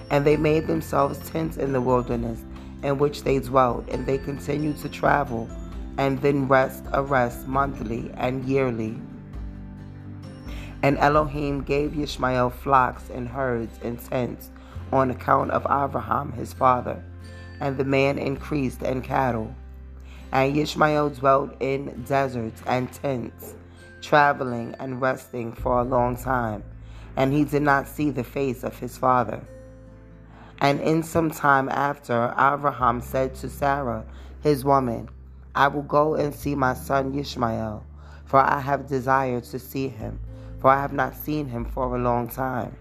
And 0.09 0.25
they 0.25 0.37
made 0.37 0.67
themselves 0.67 1.17
tents 1.29 1.57
in 1.57 1.73
the 1.73 1.81
wilderness 1.81 2.43
in 2.83 2.97
which 2.97 3.23
they 3.23 3.39
dwelt, 3.39 3.87
and 3.89 4.05
they 4.05 4.17
continued 4.17 4.77
to 4.79 4.89
travel 4.89 5.49
and 5.97 6.21
then 6.21 6.47
rest 6.47 6.83
a 6.93 7.03
rest 7.03 7.47
monthly 7.47 8.11
and 8.15 8.43
yearly. 8.45 8.97
And 10.83 10.97
Elohim 10.97 11.61
gave 11.61 11.99
Ishmael 11.99 12.49
flocks 12.49 13.09
and 13.09 13.27
herds 13.27 13.77
and 13.83 13.99
tents 13.99 14.49
on 14.91 15.11
account 15.11 15.51
of 15.51 15.65
Abraham 15.65 16.31
his 16.31 16.53
father, 16.53 17.03
and 17.59 17.77
the 17.77 17.85
man 17.85 18.17
increased 18.17 18.81
in 18.81 19.01
cattle. 19.01 19.53
And 20.31 20.57
Ishmael 20.57 21.11
dwelt 21.11 21.55
in 21.59 22.03
deserts 22.07 22.61
and 22.65 22.91
tents, 22.91 23.53
traveling 24.01 24.75
and 24.79 25.01
resting 25.01 25.53
for 25.53 25.79
a 25.79 25.83
long 25.83 26.17
time, 26.17 26.63
and 27.15 27.33
he 27.33 27.43
did 27.43 27.61
not 27.61 27.87
see 27.87 28.09
the 28.09 28.23
face 28.23 28.63
of 28.63 28.79
his 28.79 28.97
father. 28.97 29.41
And 30.59 30.79
in 30.79 31.03
some 31.03 31.31
time 31.31 31.69
after, 31.69 32.33
Abraham 32.37 33.01
said 33.01 33.35
to 33.35 33.49
Sarah, 33.49 34.05
his 34.41 34.63
woman, 34.63 35.09
I 35.55 35.67
will 35.67 35.81
go 35.81 36.15
and 36.15 36.33
see 36.33 36.55
my 36.55 36.73
son 36.73 37.17
Ishmael, 37.17 37.83
for 38.25 38.39
I 38.39 38.59
have 38.59 38.87
desired 38.87 39.43
to 39.45 39.59
see 39.59 39.87
him, 39.87 40.19
for 40.59 40.69
I 40.69 40.79
have 40.81 40.93
not 40.93 41.15
seen 41.15 41.47
him 41.47 41.65
for 41.65 41.95
a 41.95 41.99
long 41.99 42.29
time. 42.29 42.75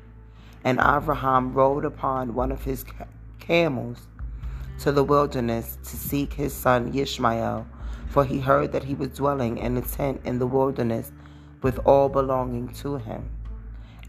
And 0.62 0.78
Abraham 0.78 1.54
rode 1.54 1.84
upon 1.84 2.34
one 2.34 2.52
of 2.52 2.62
his 2.62 2.84
camels 3.38 4.06
to 4.80 4.92
the 4.92 5.02
wilderness 5.02 5.78
to 5.82 5.96
seek 5.96 6.34
his 6.34 6.54
son 6.54 6.94
Ishmael, 6.94 7.66
for 8.08 8.24
he 8.24 8.40
heard 8.40 8.72
that 8.72 8.84
he 8.84 8.94
was 8.94 9.08
dwelling 9.08 9.58
in 9.58 9.76
a 9.76 9.82
tent 9.82 10.20
in 10.24 10.38
the 10.38 10.46
wilderness 10.46 11.12
with 11.62 11.78
all 11.86 12.08
belonging 12.08 12.68
to 12.74 12.96
him. 12.96 13.28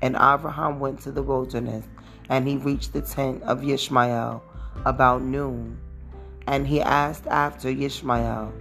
And 0.02 0.16
Abraham 0.16 0.80
went 0.80 1.00
to 1.02 1.12
the 1.12 1.24
wilderness, 1.24 1.86
and 2.30 2.48
he 2.48 2.58
reached 2.58 2.94
the 2.94 3.02
tent 3.02 3.44
of 3.44 3.68
Ishmael 3.68 4.44
about 4.86 5.22
noon. 5.22 5.78
And 6.48 6.66
he 6.68 6.82
asked 6.82 7.28
after 7.28 7.70
Ishmael. 7.70 8.52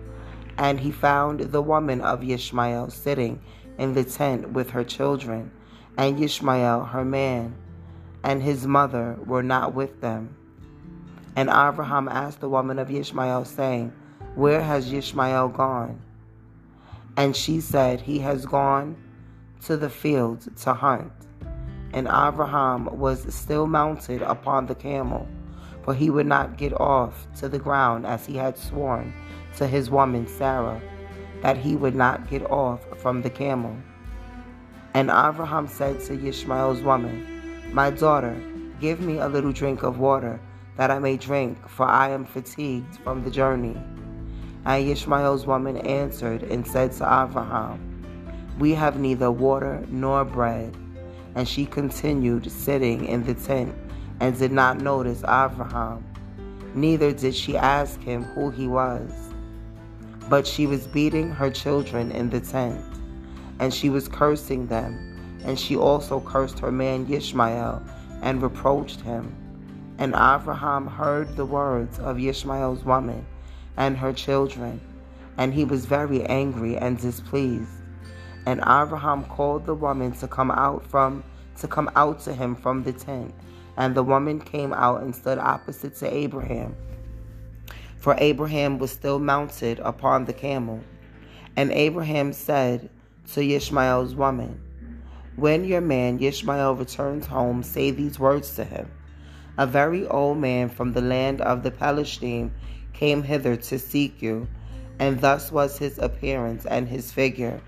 And 0.59 0.79
he 0.79 0.91
found 0.91 1.41
the 1.41 1.63
woman 1.63 2.03
of 2.03 2.23
Ishmael 2.23 2.91
sitting 2.91 3.41
in 3.79 3.95
the 3.95 4.05
tent 4.05 4.53
with 4.53 4.71
her 4.71 4.85
children, 4.85 5.51
and 5.97 6.23
Ishmael 6.23 6.85
her 6.85 7.05
man, 7.05 7.55
and 8.23 8.43
his 8.43 8.67
mother 8.67 9.17
were 9.25 9.43
not 9.43 9.75
with 9.75 10.03
them. 10.03 10.37
And 11.35 11.49
Abraham 11.49 12.09
asked 12.09 12.41
the 12.41 12.49
woman 12.49 12.79
of 12.79 12.91
Ishmael, 12.91 13.47
saying, 13.47 13.93
Where 14.35 14.63
has 14.63 14.93
Ishmael 14.93 15.49
gone? 15.49 16.03
And 17.17 17.35
she 17.35 17.61
said, 17.61 18.03
He 18.03 18.19
has 18.19 18.45
gone 18.45 18.97
to 19.65 19.77
the 19.77 19.91
field 19.91 20.55
to 20.59 20.75
hunt. 20.75 21.13
And 21.93 22.07
Abraham 22.07 22.87
was 22.99 23.35
still 23.35 23.67
mounted 23.67 24.23
upon 24.23 24.67
the 24.67 24.75
camel 24.75 25.29
for 25.83 25.95
he 25.95 26.11
would 26.11 26.27
not 26.27 26.57
get 26.57 26.79
off 26.79 27.27
to 27.37 27.49
the 27.49 27.59
ground 27.59 28.07
as 28.07 28.27
he 28.27 28.37
had 28.37 28.57
sworn 28.57 29.13
to 29.57 29.67
his 29.67 29.91
woman 29.91 30.27
Sarah, 30.27 30.81
that 31.43 31.57
he 31.57 31.77
would 31.77 31.95
not 31.95 32.29
get 32.29 32.49
off 32.51 32.81
from 32.99 33.23
the 33.23 33.31
camel. 33.31 33.77
And 34.95 35.11
Abraham 35.11 35.67
said 35.67 36.01
to 36.03 36.29
Ishmael's 36.29 36.83
woman, 36.83 37.73
My 37.73 37.91
daughter, 37.91 38.41
give 38.81 39.01
me 39.01 39.19
a 39.19 39.29
little 39.29 39.53
drink 39.53 39.83
of 39.83 39.99
water, 39.99 40.41
that 40.77 40.91
I 40.91 40.99
may 40.99 41.17
drink, 41.17 41.69
for 41.69 41.87
I 41.87 42.11
am 42.11 42.25
fatigued 42.25 42.97
from 42.99 43.23
the 43.23 43.31
journey. 43.31 43.77
And 44.65 44.89
Ishmael's 44.89 45.47
woman 45.47 45.79
answered 45.79 46.43
and 46.43 46.67
said 46.67 46.93
to 46.93 47.05
Abraham, 47.05 47.79
We 48.59 48.75
have 48.75 48.99
neither 48.99 49.31
water 49.31 49.85
nor 49.89 50.25
bread. 50.25 50.77
And 51.35 51.47
she 51.49 51.67
continued 51.67 52.51
sitting 52.51 53.05
in 53.05 53.25
the 53.25 53.35
tent 53.35 53.75
and 54.21 54.39
did 54.39 54.53
not 54.53 54.81
notice 54.81 55.23
Abraham. 55.23 56.05
Neither 56.75 57.13
did 57.13 57.35
she 57.35 57.57
ask 57.57 58.01
him 58.01 58.25
who 58.25 58.51
he 58.51 58.67
was. 58.67 59.11
But 60.29 60.47
she 60.47 60.67
was 60.67 60.87
beating 60.87 61.31
her 61.31 61.51
children 61.51 62.13
in 62.13 62.31
the 62.31 62.41
tent, 62.41 62.85
and 63.59 63.75
she 63.75 63.91
was 63.91 64.07
cursing 64.07 64.69
them, 64.69 65.41
and 65.45 65.59
she 65.59 65.77
also 65.77 66.21
cursed 66.21 66.61
her 66.61 66.71
man 66.71 67.13
Ishmael 67.13 67.83
and 68.23 68.41
reproached 68.41 69.01
him. 69.01 69.35
And 69.99 70.15
Abraham 70.15 70.87
heard 70.87 71.37
the 71.37 71.45
words 71.45 71.99
of 71.99 72.21
Ishmael's 72.21 72.85
woman 72.85 73.27
and 73.77 73.97
her 73.97 74.13
children, 74.13 74.81
and 75.37 75.53
he 75.53 75.65
was 75.65 75.87
very 75.87 76.25
angry 76.27 76.77
and 76.77 76.99
displeased. 76.99 77.80
And 78.47 78.61
Abraham 78.61 79.25
called 79.25 79.67
the 79.67 79.75
woman 79.75 80.13
to 80.13 80.29
come 80.29 80.51
out 80.51 80.87
from 80.87 81.23
to 81.59 81.69
come 81.69 81.91
out 81.95 82.21
to 82.21 82.33
him 82.33 82.57
from 82.57 82.83
the 82.83 82.93
tent. 82.93 83.35
And 83.77 83.95
the 83.95 84.03
woman 84.03 84.41
came 84.41 84.73
out 84.73 85.03
and 85.03 85.15
stood 85.15 85.39
opposite 85.39 85.97
to 85.97 86.13
Abraham. 86.13 86.75
For 87.99 88.15
Abraham 88.19 88.79
was 88.79 88.91
still 88.91 89.19
mounted 89.19 89.79
upon 89.81 90.25
the 90.25 90.33
camel. 90.33 90.81
And 91.57 91.71
Abraham 91.73 92.33
said 92.33 92.89
to 93.35 93.45
Ishmael's 93.45 94.15
woman, 94.15 94.61
When 95.37 95.65
your 95.65 95.81
man 95.83 96.23
Ishmael 96.23 96.77
returns 96.77 97.27
home, 97.27 97.63
say 97.63 97.91
these 97.91 98.19
words 98.19 98.55
to 98.57 98.65
him. 98.65 98.91
A 99.59 99.67
very 99.67 100.07
old 100.07 100.39
man 100.39 100.71
from 100.71 100.93
the 100.93 101.03
land 101.03 101.43
of 101.43 101.63
the 101.63 101.71
Palestine 101.71 102.53
came 102.95 103.23
hither 103.23 103.57
to 103.57 103.79
seek 103.79 104.23
you, 104.23 104.49
and 104.99 105.21
thus 105.21 105.53
was 105.53 105.77
his 105.77 105.99
appearance 105.99 106.65
and 106.65 106.89
his 106.89 107.13
figure. 107.13 107.61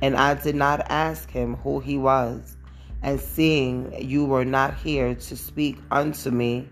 And 0.00 0.16
I 0.16 0.34
did 0.34 0.54
not 0.54 0.86
ask 0.88 1.30
him 1.30 1.56
who 1.56 1.80
he 1.80 1.98
was 1.98 2.56
and 3.02 3.20
seeing 3.20 3.94
you 4.00 4.24
were 4.24 4.44
not 4.44 4.74
here 4.74 5.14
to 5.14 5.36
speak 5.36 5.78
unto 5.90 6.30
me, 6.30 6.68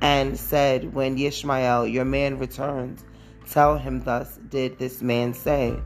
and 0.00 0.38
said, 0.38 0.94
When 0.94 1.18
Ishmael 1.18 1.86
your 1.86 2.04
man 2.04 2.38
returns, 2.38 3.04
tell 3.48 3.76
him 3.76 4.02
thus 4.04 4.38
did 4.48 4.78
this 4.78 5.02
man 5.02 5.34
say. 5.34 5.76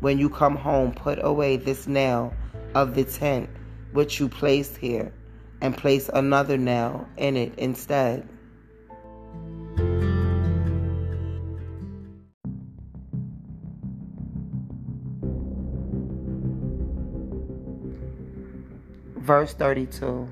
When 0.00 0.18
you 0.18 0.28
come 0.28 0.56
home, 0.56 0.92
put 0.92 1.18
away 1.22 1.56
this 1.56 1.86
nail 1.86 2.34
of 2.74 2.94
the 2.94 3.04
tent 3.04 3.48
which 3.92 4.20
you 4.20 4.28
placed 4.28 4.76
here, 4.76 5.12
and 5.62 5.76
place 5.76 6.10
another 6.12 6.58
nail 6.58 7.08
in 7.16 7.36
it 7.36 7.54
instead. 7.56 8.28
Verse 19.26 19.54
32 19.54 20.28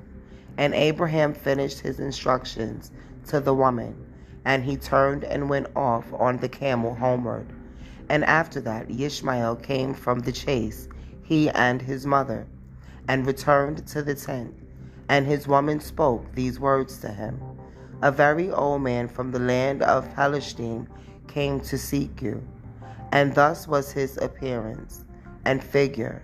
And 0.57 0.73
Abraham 0.73 1.35
finished 1.35 1.81
his 1.81 1.99
instructions 1.99 2.93
to 3.27 3.41
the 3.41 3.53
woman, 3.53 3.97
and 4.45 4.63
he 4.63 4.77
turned 4.77 5.25
and 5.25 5.51
went 5.51 5.67
off 5.75 6.13
on 6.13 6.37
the 6.37 6.49
camel 6.49 6.95
homeward. 6.95 7.53
And 8.09 8.25
after 8.25 8.61
that, 8.61 8.89
Ishmael 8.89 9.57
came 9.57 9.95
from 9.95 10.21
the 10.21 10.31
chase, 10.31 10.89
he 11.25 11.51
and 11.51 11.83
his 11.83 12.07
mother, 12.07 12.47
and 13.09 13.27
returned 13.27 13.85
to 13.89 14.01
the 14.01 14.15
tent. 14.15 14.55
And 15.09 15.27
his 15.27 15.49
woman 15.49 15.81
spoke 15.81 16.33
these 16.33 16.61
words 16.61 16.99
to 16.99 17.09
him 17.09 17.41
A 18.01 18.13
very 18.13 18.53
old 18.53 18.83
man 18.83 19.09
from 19.09 19.33
the 19.33 19.41
land 19.41 19.83
of 19.83 20.15
Palestine 20.15 20.89
came 21.27 21.59
to 21.63 21.77
seek 21.77 22.23
you. 22.23 22.47
And 23.11 23.35
thus 23.35 23.67
was 23.67 23.91
his 23.91 24.19
appearance 24.19 25.05
and 25.45 25.65
figure. 25.65 26.23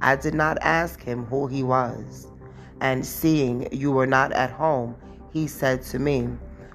I 0.00 0.16
did 0.16 0.34
not 0.34 0.58
ask 0.60 1.02
him 1.02 1.24
who 1.26 1.46
he 1.46 1.62
was. 1.62 2.28
And 2.80 3.04
seeing 3.04 3.68
you 3.72 3.90
were 3.90 4.06
not 4.06 4.32
at 4.32 4.50
home, 4.50 4.94
he 5.32 5.46
said 5.46 5.82
to 5.84 5.98
me, 5.98 6.28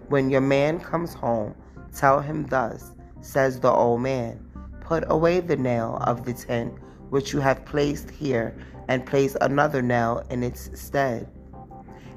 When 0.09 0.29
your 0.29 0.41
man 0.41 0.79
comes 0.79 1.13
home, 1.13 1.55
tell 1.95 2.19
him 2.19 2.45
thus, 2.47 2.91
says 3.21 3.59
the 3.59 3.71
old 3.71 4.01
man, 4.01 4.39
Put 4.81 5.05
away 5.07 5.39
the 5.39 5.55
nail 5.55 5.97
of 6.01 6.25
the 6.25 6.33
tent 6.33 6.73
which 7.09 7.31
you 7.31 7.39
have 7.39 7.63
placed 7.65 8.09
here 8.09 8.53
and 8.87 9.05
place 9.05 9.37
another 9.39 9.81
nail 9.81 10.23
in 10.29 10.43
its 10.43 10.69
stead. 10.79 11.27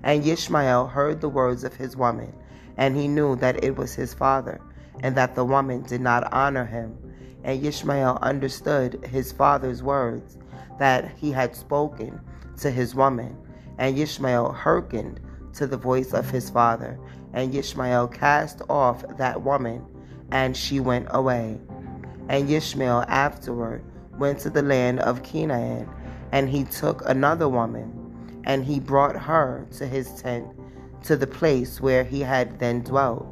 And 0.03 0.27
Ishmael 0.27 0.89
heard 0.89 1.21
the 1.21 1.29
words 1.29 1.63
of 1.63 1.75
his 1.75 1.97
woman, 1.97 2.33
and 2.77 2.97
he 2.97 3.07
knew 3.07 3.37
that 3.37 3.63
it 3.63 3.77
was 3.77 3.95
his 3.95 4.15
father, 4.15 4.61
and 5.01 5.15
that 5.17 5.35
the 5.35 5.45
woman 5.45 5.83
did 5.83 6.01
not 6.01 6.33
honor 6.33 6.65
him. 6.65 6.97
And 7.45 7.65
Ishmael 7.65 8.19
understood 8.23 9.05
his 9.05 9.31
father's 9.31 9.83
words 9.83 10.39
that 10.79 11.17
he 11.17 11.31
had 11.31 11.57
spoken 11.57 12.21
to 12.59 12.71
his 12.71 12.95
woman. 12.95 13.37
And 13.79 13.99
Ishmael 13.99 14.53
hearkened 14.53 15.21
to 15.55 15.67
the 15.67 15.77
voice 15.77 16.13
of 16.13 16.31
his 16.31 16.51
father. 16.51 16.99
And 17.33 17.55
Ishmael 17.55 18.09
cast 18.09 18.63
off 18.69 19.05
that 19.19 19.43
woman, 19.43 19.85
and 20.31 20.57
she 20.57 20.81
went 20.81 21.09
away. 21.11 21.61
And 22.29 22.51
Ishmael 22.51 23.05
afterward 23.09 23.85
went 24.19 24.39
to 24.41 24.51
the 24.51 24.63
land 24.63 25.01
of 25.01 25.23
Canaan 25.23 25.89
and 26.33 26.49
he 26.49 26.65
took 26.65 27.03
another 27.09 27.49
woman, 27.49 27.93
and 28.45 28.65
he 28.65 28.81
brought 28.81 29.17
her 29.17 29.67
to 29.73 29.87
his 29.87 30.21
tent, 30.21 30.47
to 31.05 31.17
the 31.17 31.27
place 31.27 31.81
where 31.81 32.05
he 32.05 32.21
had 32.21 32.59
then 32.59 32.83
dwelt. 32.83 33.27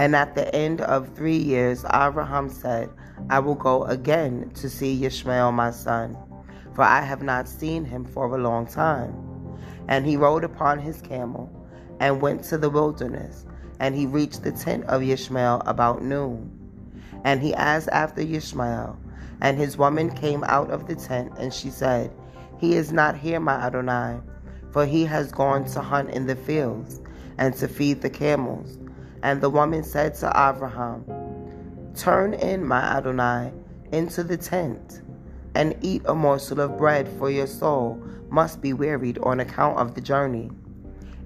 And 0.00 0.16
at 0.16 0.34
the 0.34 0.52
end 0.54 0.80
of 0.80 1.14
three 1.14 1.36
years, 1.36 1.84
Abraham 1.92 2.48
said, 2.48 2.88
I 3.28 3.38
will 3.38 3.54
go 3.54 3.84
again 3.84 4.50
to 4.54 4.70
see 4.70 5.04
Ishmael 5.04 5.52
my 5.52 5.72
son, 5.72 6.16
for 6.74 6.80
I 6.80 7.02
have 7.02 7.22
not 7.22 7.46
seen 7.46 7.84
him 7.84 8.06
for 8.06 8.34
a 8.34 8.40
long 8.40 8.66
time. 8.66 9.14
And 9.88 10.06
he 10.06 10.16
rode 10.16 10.42
upon 10.42 10.78
his 10.78 11.02
camel 11.02 11.52
and 12.00 12.22
went 12.22 12.44
to 12.44 12.56
the 12.56 12.70
wilderness, 12.70 13.44
and 13.78 13.94
he 13.94 14.06
reached 14.06 14.42
the 14.42 14.52
tent 14.52 14.86
of 14.86 15.02
Ishmael 15.02 15.60
about 15.66 16.02
noon. 16.02 16.50
And 17.22 17.42
he 17.42 17.52
asked 17.52 17.90
after 17.92 18.22
Ishmael, 18.22 18.98
and 19.42 19.58
his 19.58 19.76
woman 19.76 20.08
came 20.08 20.44
out 20.44 20.70
of 20.70 20.86
the 20.86 20.96
tent, 20.96 21.34
and 21.36 21.52
she 21.52 21.68
said, 21.68 22.10
He 22.58 22.74
is 22.74 22.90
not 22.90 23.18
here, 23.18 23.38
my 23.38 23.66
Adonai, 23.66 24.20
for 24.70 24.86
he 24.86 25.04
has 25.04 25.30
gone 25.30 25.66
to 25.66 25.82
hunt 25.82 26.08
in 26.08 26.26
the 26.26 26.36
fields 26.36 27.02
and 27.36 27.54
to 27.56 27.68
feed 27.68 28.00
the 28.00 28.08
camels. 28.08 28.78
And 29.22 29.40
the 29.40 29.50
woman 29.50 29.82
said 29.84 30.14
to 30.16 30.28
Abraham, 30.28 31.04
Turn 31.94 32.34
in, 32.34 32.64
my 32.64 32.80
Adonai, 32.80 33.52
into 33.92 34.22
the 34.22 34.36
tent, 34.36 35.02
and 35.54 35.76
eat 35.82 36.02
a 36.06 36.14
morsel 36.14 36.60
of 36.60 36.78
bread, 36.78 37.08
for 37.18 37.30
your 37.30 37.46
soul 37.46 38.02
must 38.30 38.60
be 38.60 38.72
wearied 38.72 39.18
on 39.18 39.40
account 39.40 39.78
of 39.78 39.94
the 39.94 40.00
journey. 40.00 40.50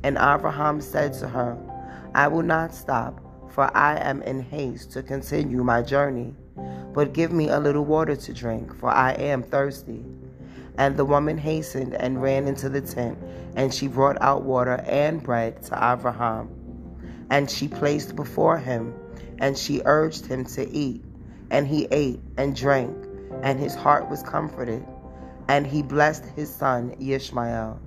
And 0.02 0.16
Abraham 0.16 0.80
said 0.80 1.12
to 1.14 1.28
her, 1.28 1.56
I 2.14 2.28
will 2.28 2.42
not 2.42 2.74
stop, 2.74 3.20
for 3.52 3.70
I 3.76 3.98
am 3.98 4.22
in 4.22 4.40
haste 4.40 4.92
to 4.92 5.02
continue 5.02 5.62
my 5.62 5.82
journey. 5.82 6.34
But 6.92 7.12
give 7.12 7.32
me 7.32 7.48
a 7.48 7.58
little 7.58 7.84
water 7.84 8.16
to 8.16 8.32
drink, 8.32 8.74
for 8.74 8.88
I 8.88 9.12
am 9.12 9.42
thirsty. 9.42 10.04
And 10.78 10.96
the 10.96 11.04
woman 11.04 11.38
hastened 11.38 11.94
and 11.94 12.22
ran 12.22 12.48
into 12.48 12.68
the 12.68 12.80
tent, 12.80 13.18
and 13.54 13.72
she 13.72 13.86
brought 13.86 14.20
out 14.20 14.42
water 14.42 14.82
and 14.86 15.22
bread 15.22 15.62
to 15.64 15.92
Abraham. 15.92 16.63
And 17.30 17.50
she 17.50 17.68
placed 17.68 18.16
before 18.16 18.58
him, 18.58 18.94
and 19.38 19.56
she 19.56 19.82
urged 19.84 20.26
him 20.26 20.44
to 20.44 20.68
eat. 20.68 21.02
And 21.50 21.66
he 21.66 21.86
ate 21.90 22.20
and 22.36 22.54
drank, 22.54 22.96
and 23.42 23.58
his 23.58 23.74
heart 23.74 24.08
was 24.08 24.22
comforted. 24.22 24.84
And 25.48 25.66
he 25.66 25.82
blessed 25.82 26.24
his 26.36 26.52
son 26.52 26.94
Ishmael. 26.98 27.80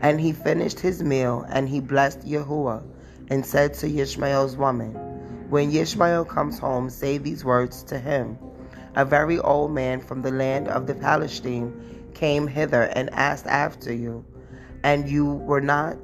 And 0.00 0.20
he 0.20 0.32
finished 0.32 0.80
his 0.80 1.02
meal, 1.02 1.44
and 1.48 1.68
he 1.68 1.80
blessed 1.80 2.20
Yahuwah, 2.20 2.82
and 3.28 3.44
said 3.44 3.74
to 3.74 3.86
Ishmael's 3.86 4.56
woman, 4.56 4.94
when 5.50 5.74
Ishmael 5.74 6.26
comes 6.26 6.60
home, 6.60 6.90
say 6.90 7.18
these 7.18 7.44
words 7.44 7.82
to 7.84 7.98
him 7.98 8.38
A 8.94 9.04
very 9.04 9.40
old 9.40 9.72
man 9.72 10.00
from 10.00 10.22
the 10.22 10.30
land 10.30 10.68
of 10.68 10.86
the 10.86 10.94
Palestine 10.94 11.72
came 12.14 12.46
hither 12.46 12.82
and 12.82 13.10
asked 13.10 13.48
after 13.48 13.92
you, 13.92 14.24
and 14.84 15.08
you 15.08 15.26
were 15.26 15.60
not 15.60 15.98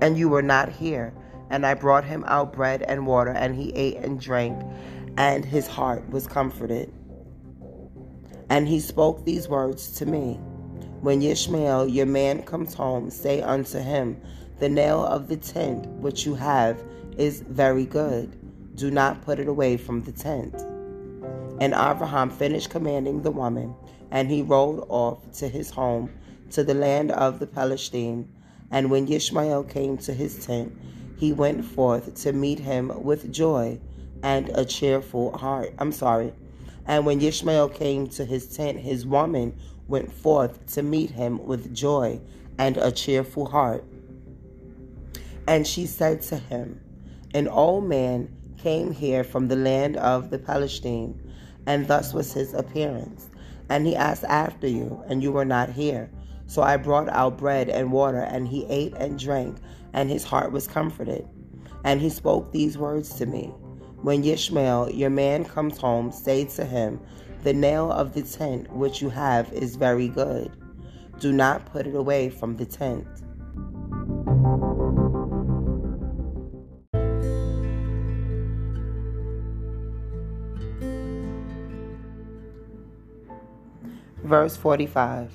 and 0.00 0.18
you 0.18 0.28
were 0.28 0.42
not 0.42 0.70
here. 0.70 1.12
And 1.50 1.66
I 1.66 1.74
brought 1.74 2.04
him 2.04 2.24
out 2.26 2.52
bread 2.52 2.82
and 2.82 3.06
water, 3.06 3.30
and 3.30 3.56
he 3.56 3.70
ate 3.74 3.96
and 3.96 4.20
drank, 4.20 4.62
and 5.16 5.44
his 5.44 5.66
heart 5.66 6.08
was 6.10 6.26
comforted. 6.26 6.92
And 8.48 8.68
he 8.68 8.80
spoke 8.80 9.24
these 9.24 9.48
words 9.48 9.92
to 9.98 10.06
me 10.06 10.34
When 11.00 11.22
Ishmael, 11.22 11.88
your 11.88 12.06
man, 12.06 12.42
comes 12.42 12.74
home, 12.74 13.10
say 13.10 13.42
unto 13.42 13.78
him, 13.78 14.20
The 14.58 14.68
nail 14.68 15.04
of 15.04 15.28
the 15.28 15.36
tent 15.36 15.86
which 15.86 16.26
you 16.26 16.34
have 16.34 16.82
is 17.16 17.40
very 17.40 17.84
good. 17.84 18.36
Do 18.76 18.90
not 18.90 19.22
put 19.22 19.38
it 19.38 19.48
away 19.48 19.76
from 19.76 20.02
the 20.02 20.12
tent. 20.12 20.54
And 21.60 21.74
Abraham 21.74 22.30
finished 22.30 22.70
commanding 22.70 23.22
the 23.22 23.30
woman, 23.30 23.74
and 24.10 24.30
he 24.30 24.42
rode 24.42 24.84
off 24.88 25.30
to 25.32 25.48
his 25.48 25.70
home 25.70 26.10
to 26.50 26.64
the 26.64 26.74
land 26.74 27.12
of 27.12 27.38
the 27.38 27.46
Palestine. 27.46 28.28
And 28.70 28.90
when 28.90 29.10
Ishmael 29.10 29.64
came 29.64 29.96
to 29.98 30.14
his 30.14 30.44
tent, 30.44 30.76
he 31.16 31.32
went 31.32 31.64
forth 31.64 32.14
to 32.22 32.32
meet 32.32 32.60
him 32.60 33.02
with 33.02 33.32
joy 33.32 33.80
and 34.22 34.48
a 34.50 34.64
cheerful 34.64 35.36
heart. 35.36 35.74
I'm 35.78 35.92
sorry. 35.92 36.32
And 36.86 37.04
when 37.04 37.20
Ishmael 37.20 37.70
came 37.70 38.08
to 38.08 38.24
his 38.24 38.56
tent, 38.56 38.78
his 38.78 39.06
woman 39.06 39.58
went 39.88 40.12
forth 40.12 40.66
to 40.74 40.82
meet 40.82 41.10
him 41.10 41.44
with 41.44 41.74
joy 41.74 42.20
and 42.58 42.76
a 42.76 42.92
cheerful 42.92 43.46
heart. 43.46 43.84
And 45.46 45.66
she 45.66 45.86
said 45.86 46.22
to 46.22 46.36
him, 46.36 46.80
an 47.34 47.48
old 47.48 47.84
man 47.84 48.28
came 48.58 48.92
here 48.92 49.24
from 49.24 49.48
the 49.48 49.56
land 49.56 49.96
of 49.96 50.30
the 50.30 50.38
Palestine, 50.38 51.18
and 51.66 51.86
thus 51.86 52.12
was 52.12 52.32
his 52.32 52.54
appearance. 52.54 53.28
And 53.68 53.86
he 53.86 53.94
asked 53.94 54.24
after 54.24 54.66
you, 54.66 55.02
and 55.06 55.22
you 55.22 55.32
were 55.32 55.44
not 55.44 55.70
here. 55.70 56.10
So 56.50 56.62
I 56.62 56.78
brought 56.78 57.08
out 57.10 57.38
bread 57.38 57.68
and 57.68 57.92
water, 57.92 58.22
and 58.22 58.48
he 58.48 58.66
ate 58.68 58.92
and 58.94 59.16
drank, 59.16 59.58
and 59.92 60.10
his 60.10 60.24
heart 60.24 60.50
was 60.50 60.66
comforted. 60.66 61.24
And 61.84 62.00
he 62.00 62.10
spoke 62.10 62.50
these 62.50 62.76
words 62.76 63.14
to 63.18 63.26
me 63.26 63.54
When 64.02 64.24
Ishmael, 64.24 64.90
your 64.90 65.10
man, 65.10 65.44
comes 65.44 65.78
home, 65.78 66.10
say 66.10 66.46
to 66.46 66.64
him, 66.64 66.98
The 67.44 67.52
nail 67.52 67.92
of 67.92 68.14
the 68.14 68.22
tent 68.22 68.68
which 68.72 69.00
you 69.00 69.10
have 69.10 69.52
is 69.52 69.76
very 69.76 70.08
good. 70.08 70.50
Do 71.20 71.32
not 71.32 71.66
put 71.66 71.86
it 71.86 71.94
away 71.94 72.30
from 72.30 72.56
the 72.56 72.66
tent. 72.66 73.06
Verse 84.24 84.56
45 84.56 85.30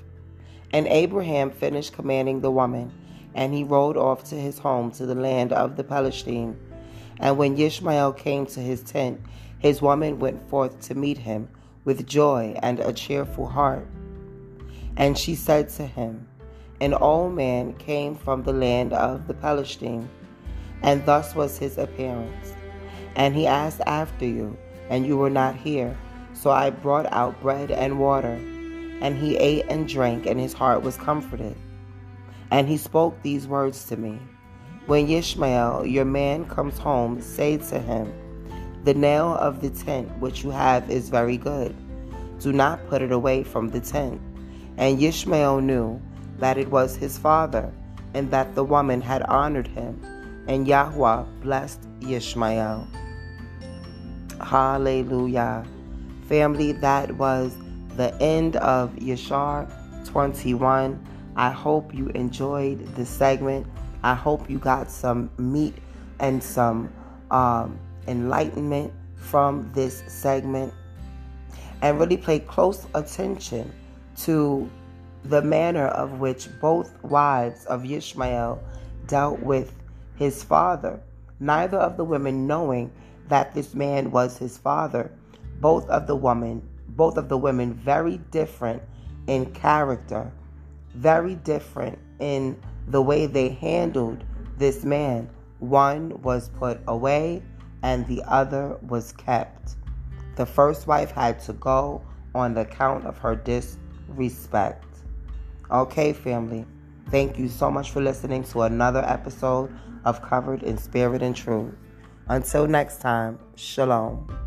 And 0.73 0.87
Abraham 0.87 1.51
finished 1.51 1.93
commanding 1.93 2.41
the 2.41 2.51
woman, 2.51 2.91
and 3.33 3.53
he 3.53 3.63
rode 3.63 3.97
off 3.97 4.23
to 4.25 4.35
his 4.35 4.59
home 4.59 4.91
to 4.91 5.05
the 5.05 5.15
land 5.15 5.53
of 5.53 5.75
the 5.75 5.83
Palestine. 5.83 6.57
And 7.19 7.37
when 7.37 7.57
Ishmael 7.57 8.13
came 8.13 8.45
to 8.47 8.59
his 8.59 8.81
tent, 8.81 9.21
his 9.59 9.81
woman 9.81 10.19
went 10.19 10.49
forth 10.49 10.79
to 10.81 10.95
meet 10.95 11.17
him 11.17 11.49
with 11.85 12.07
joy 12.07 12.57
and 12.61 12.79
a 12.79 12.91
cheerful 12.91 13.47
heart. 13.47 13.87
And 14.97 15.17
she 15.17 15.35
said 15.35 15.69
to 15.69 15.85
him, 15.85 16.27
An 16.81 16.93
old 16.93 17.33
man 17.33 17.73
came 17.73 18.15
from 18.15 18.43
the 18.43 18.53
land 18.53 18.93
of 18.93 19.27
the 19.27 19.33
Palestine, 19.33 20.09
and 20.81 21.05
thus 21.05 21.35
was 21.35 21.57
his 21.57 21.77
appearance. 21.77 22.53
And 23.15 23.35
he 23.35 23.47
asked 23.47 23.81
after 23.85 24.25
you, 24.25 24.57
and 24.89 25.05
you 25.05 25.17
were 25.17 25.29
not 25.29 25.55
here. 25.55 25.97
So 26.33 26.51
I 26.51 26.69
brought 26.69 27.11
out 27.13 27.41
bread 27.41 27.71
and 27.71 27.99
water 27.99 28.39
and 29.01 29.17
he 29.17 29.37
ate 29.37 29.65
and 29.69 29.87
drank, 29.87 30.25
and 30.25 30.39
his 30.39 30.53
heart 30.53 30.81
was 30.81 30.97
comforted. 30.97 31.55
And 32.51 32.67
he 32.67 32.77
spoke 32.77 33.21
these 33.21 33.47
words 33.47 33.85
to 33.85 33.97
me 33.97 34.19
When 34.85 35.09
Ishmael, 35.09 35.85
your 35.85 36.05
man, 36.05 36.45
comes 36.45 36.77
home, 36.77 37.21
say 37.21 37.57
to 37.57 37.79
him, 37.79 38.13
The 38.83 38.93
nail 38.93 39.35
of 39.35 39.61
the 39.61 39.69
tent 39.69 40.09
which 40.19 40.43
you 40.43 40.51
have 40.51 40.89
is 40.89 41.09
very 41.09 41.37
good. 41.37 41.75
Do 42.39 42.51
not 42.51 42.85
put 42.87 43.01
it 43.01 43.11
away 43.11 43.43
from 43.43 43.69
the 43.69 43.79
tent. 43.79 44.21
And 44.77 45.01
Ishmael 45.01 45.61
knew 45.61 46.01
that 46.39 46.57
it 46.57 46.69
was 46.69 46.95
his 46.95 47.17
father, 47.17 47.71
and 48.13 48.29
that 48.31 48.55
the 48.55 48.63
woman 48.63 49.01
had 49.01 49.23
honored 49.23 49.67
him. 49.67 49.99
And 50.47 50.67
Yahweh 50.67 51.23
blessed 51.41 51.81
Ishmael. 52.07 52.87
Hallelujah. 54.41 55.65
Family, 56.27 56.71
that 56.73 57.15
was 57.17 57.55
the 57.95 58.13
end 58.21 58.55
of 58.57 58.93
Yashar 58.95 59.69
21. 60.05 61.03
I 61.35 61.49
hope 61.49 61.93
you 61.93 62.07
enjoyed 62.09 62.85
this 62.95 63.09
segment. 63.09 63.67
I 64.03 64.13
hope 64.13 64.49
you 64.49 64.59
got 64.59 64.89
some 64.89 65.29
meat 65.37 65.75
and 66.19 66.41
some 66.41 66.91
um, 67.31 67.79
enlightenment 68.07 68.93
from 69.15 69.69
this 69.73 70.03
segment 70.07 70.73
and 71.81 71.99
really 71.99 72.17
pay 72.17 72.39
close 72.39 72.85
attention 72.93 73.71
to 74.17 74.69
the 75.25 75.41
manner 75.41 75.87
of 75.87 76.19
which 76.19 76.47
both 76.61 77.03
wives 77.03 77.65
of 77.65 77.89
Ishmael 77.89 78.61
dealt 79.07 79.39
with 79.39 79.73
his 80.15 80.43
father, 80.43 80.99
neither 81.39 81.77
of 81.77 81.97
the 81.97 82.03
women 82.03 82.47
knowing 82.47 82.91
that 83.27 83.53
this 83.53 83.73
man 83.73 84.11
was 84.11 84.37
his 84.37 84.57
father. 84.57 85.11
Both 85.59 85.87
of 85.89 86.05
the 86.05 86.15
women, 86.15 86.61
both 86.95 87.17
of 87.17 87.29
the 87.29 87.37
women 87.37 87.73
very 87.73 88.17
different 88.31 88.81
in 89.27 89.51
character, 89.53 90.31
very 90.93 91.35
different 91.35 91.99
in 92.19 92.59
the 92.87 93.01
way 93.01 93.25
they 93.25 93.49
handled 93.49 94.23
this 94.57 94.83
man. 94.83 95.29
One 95.59 96.21
was 96.21 96.49
put 96.49 96.79
away 96.87 97.41
and 97.83 98.05
the 98.07 98.23
other 98.27 98.77
was 98.81 99.11
kept. 99.13 99.75
The 100.35 100.45
first 100.45 100.87
wife 100.87 101.11
had 101.11 101.39
to 101.41 101.53
go 101.53 102.01
on 102.33 102.53
the 102.53 102.61
account 102.61 103.05
of 103.05 103.17
her 103.19 103.35
disrespect. 103.35 104.85
Okay, 105.71 106.13
family. 106.13 106.65
Thank 107.09 107.37
you 107.37 107.47
so 107.47 107.71
much 107.71 107.91
for 107.91 108.01
listening 108.01 108.43
to 108.45 108.63
another 108.63 109.03
episode 109.05 109.71
of 110.03 110.21
Covered 110.21 110.63
in 110.63 110.77
Spirit 110.77 111.21
and 111.21 111.35
Truth. 111.35 111.73
Until 112.27 112.67
next 112.67 113.01
time, 113.01 113.39
Shalom. 113.55 114.44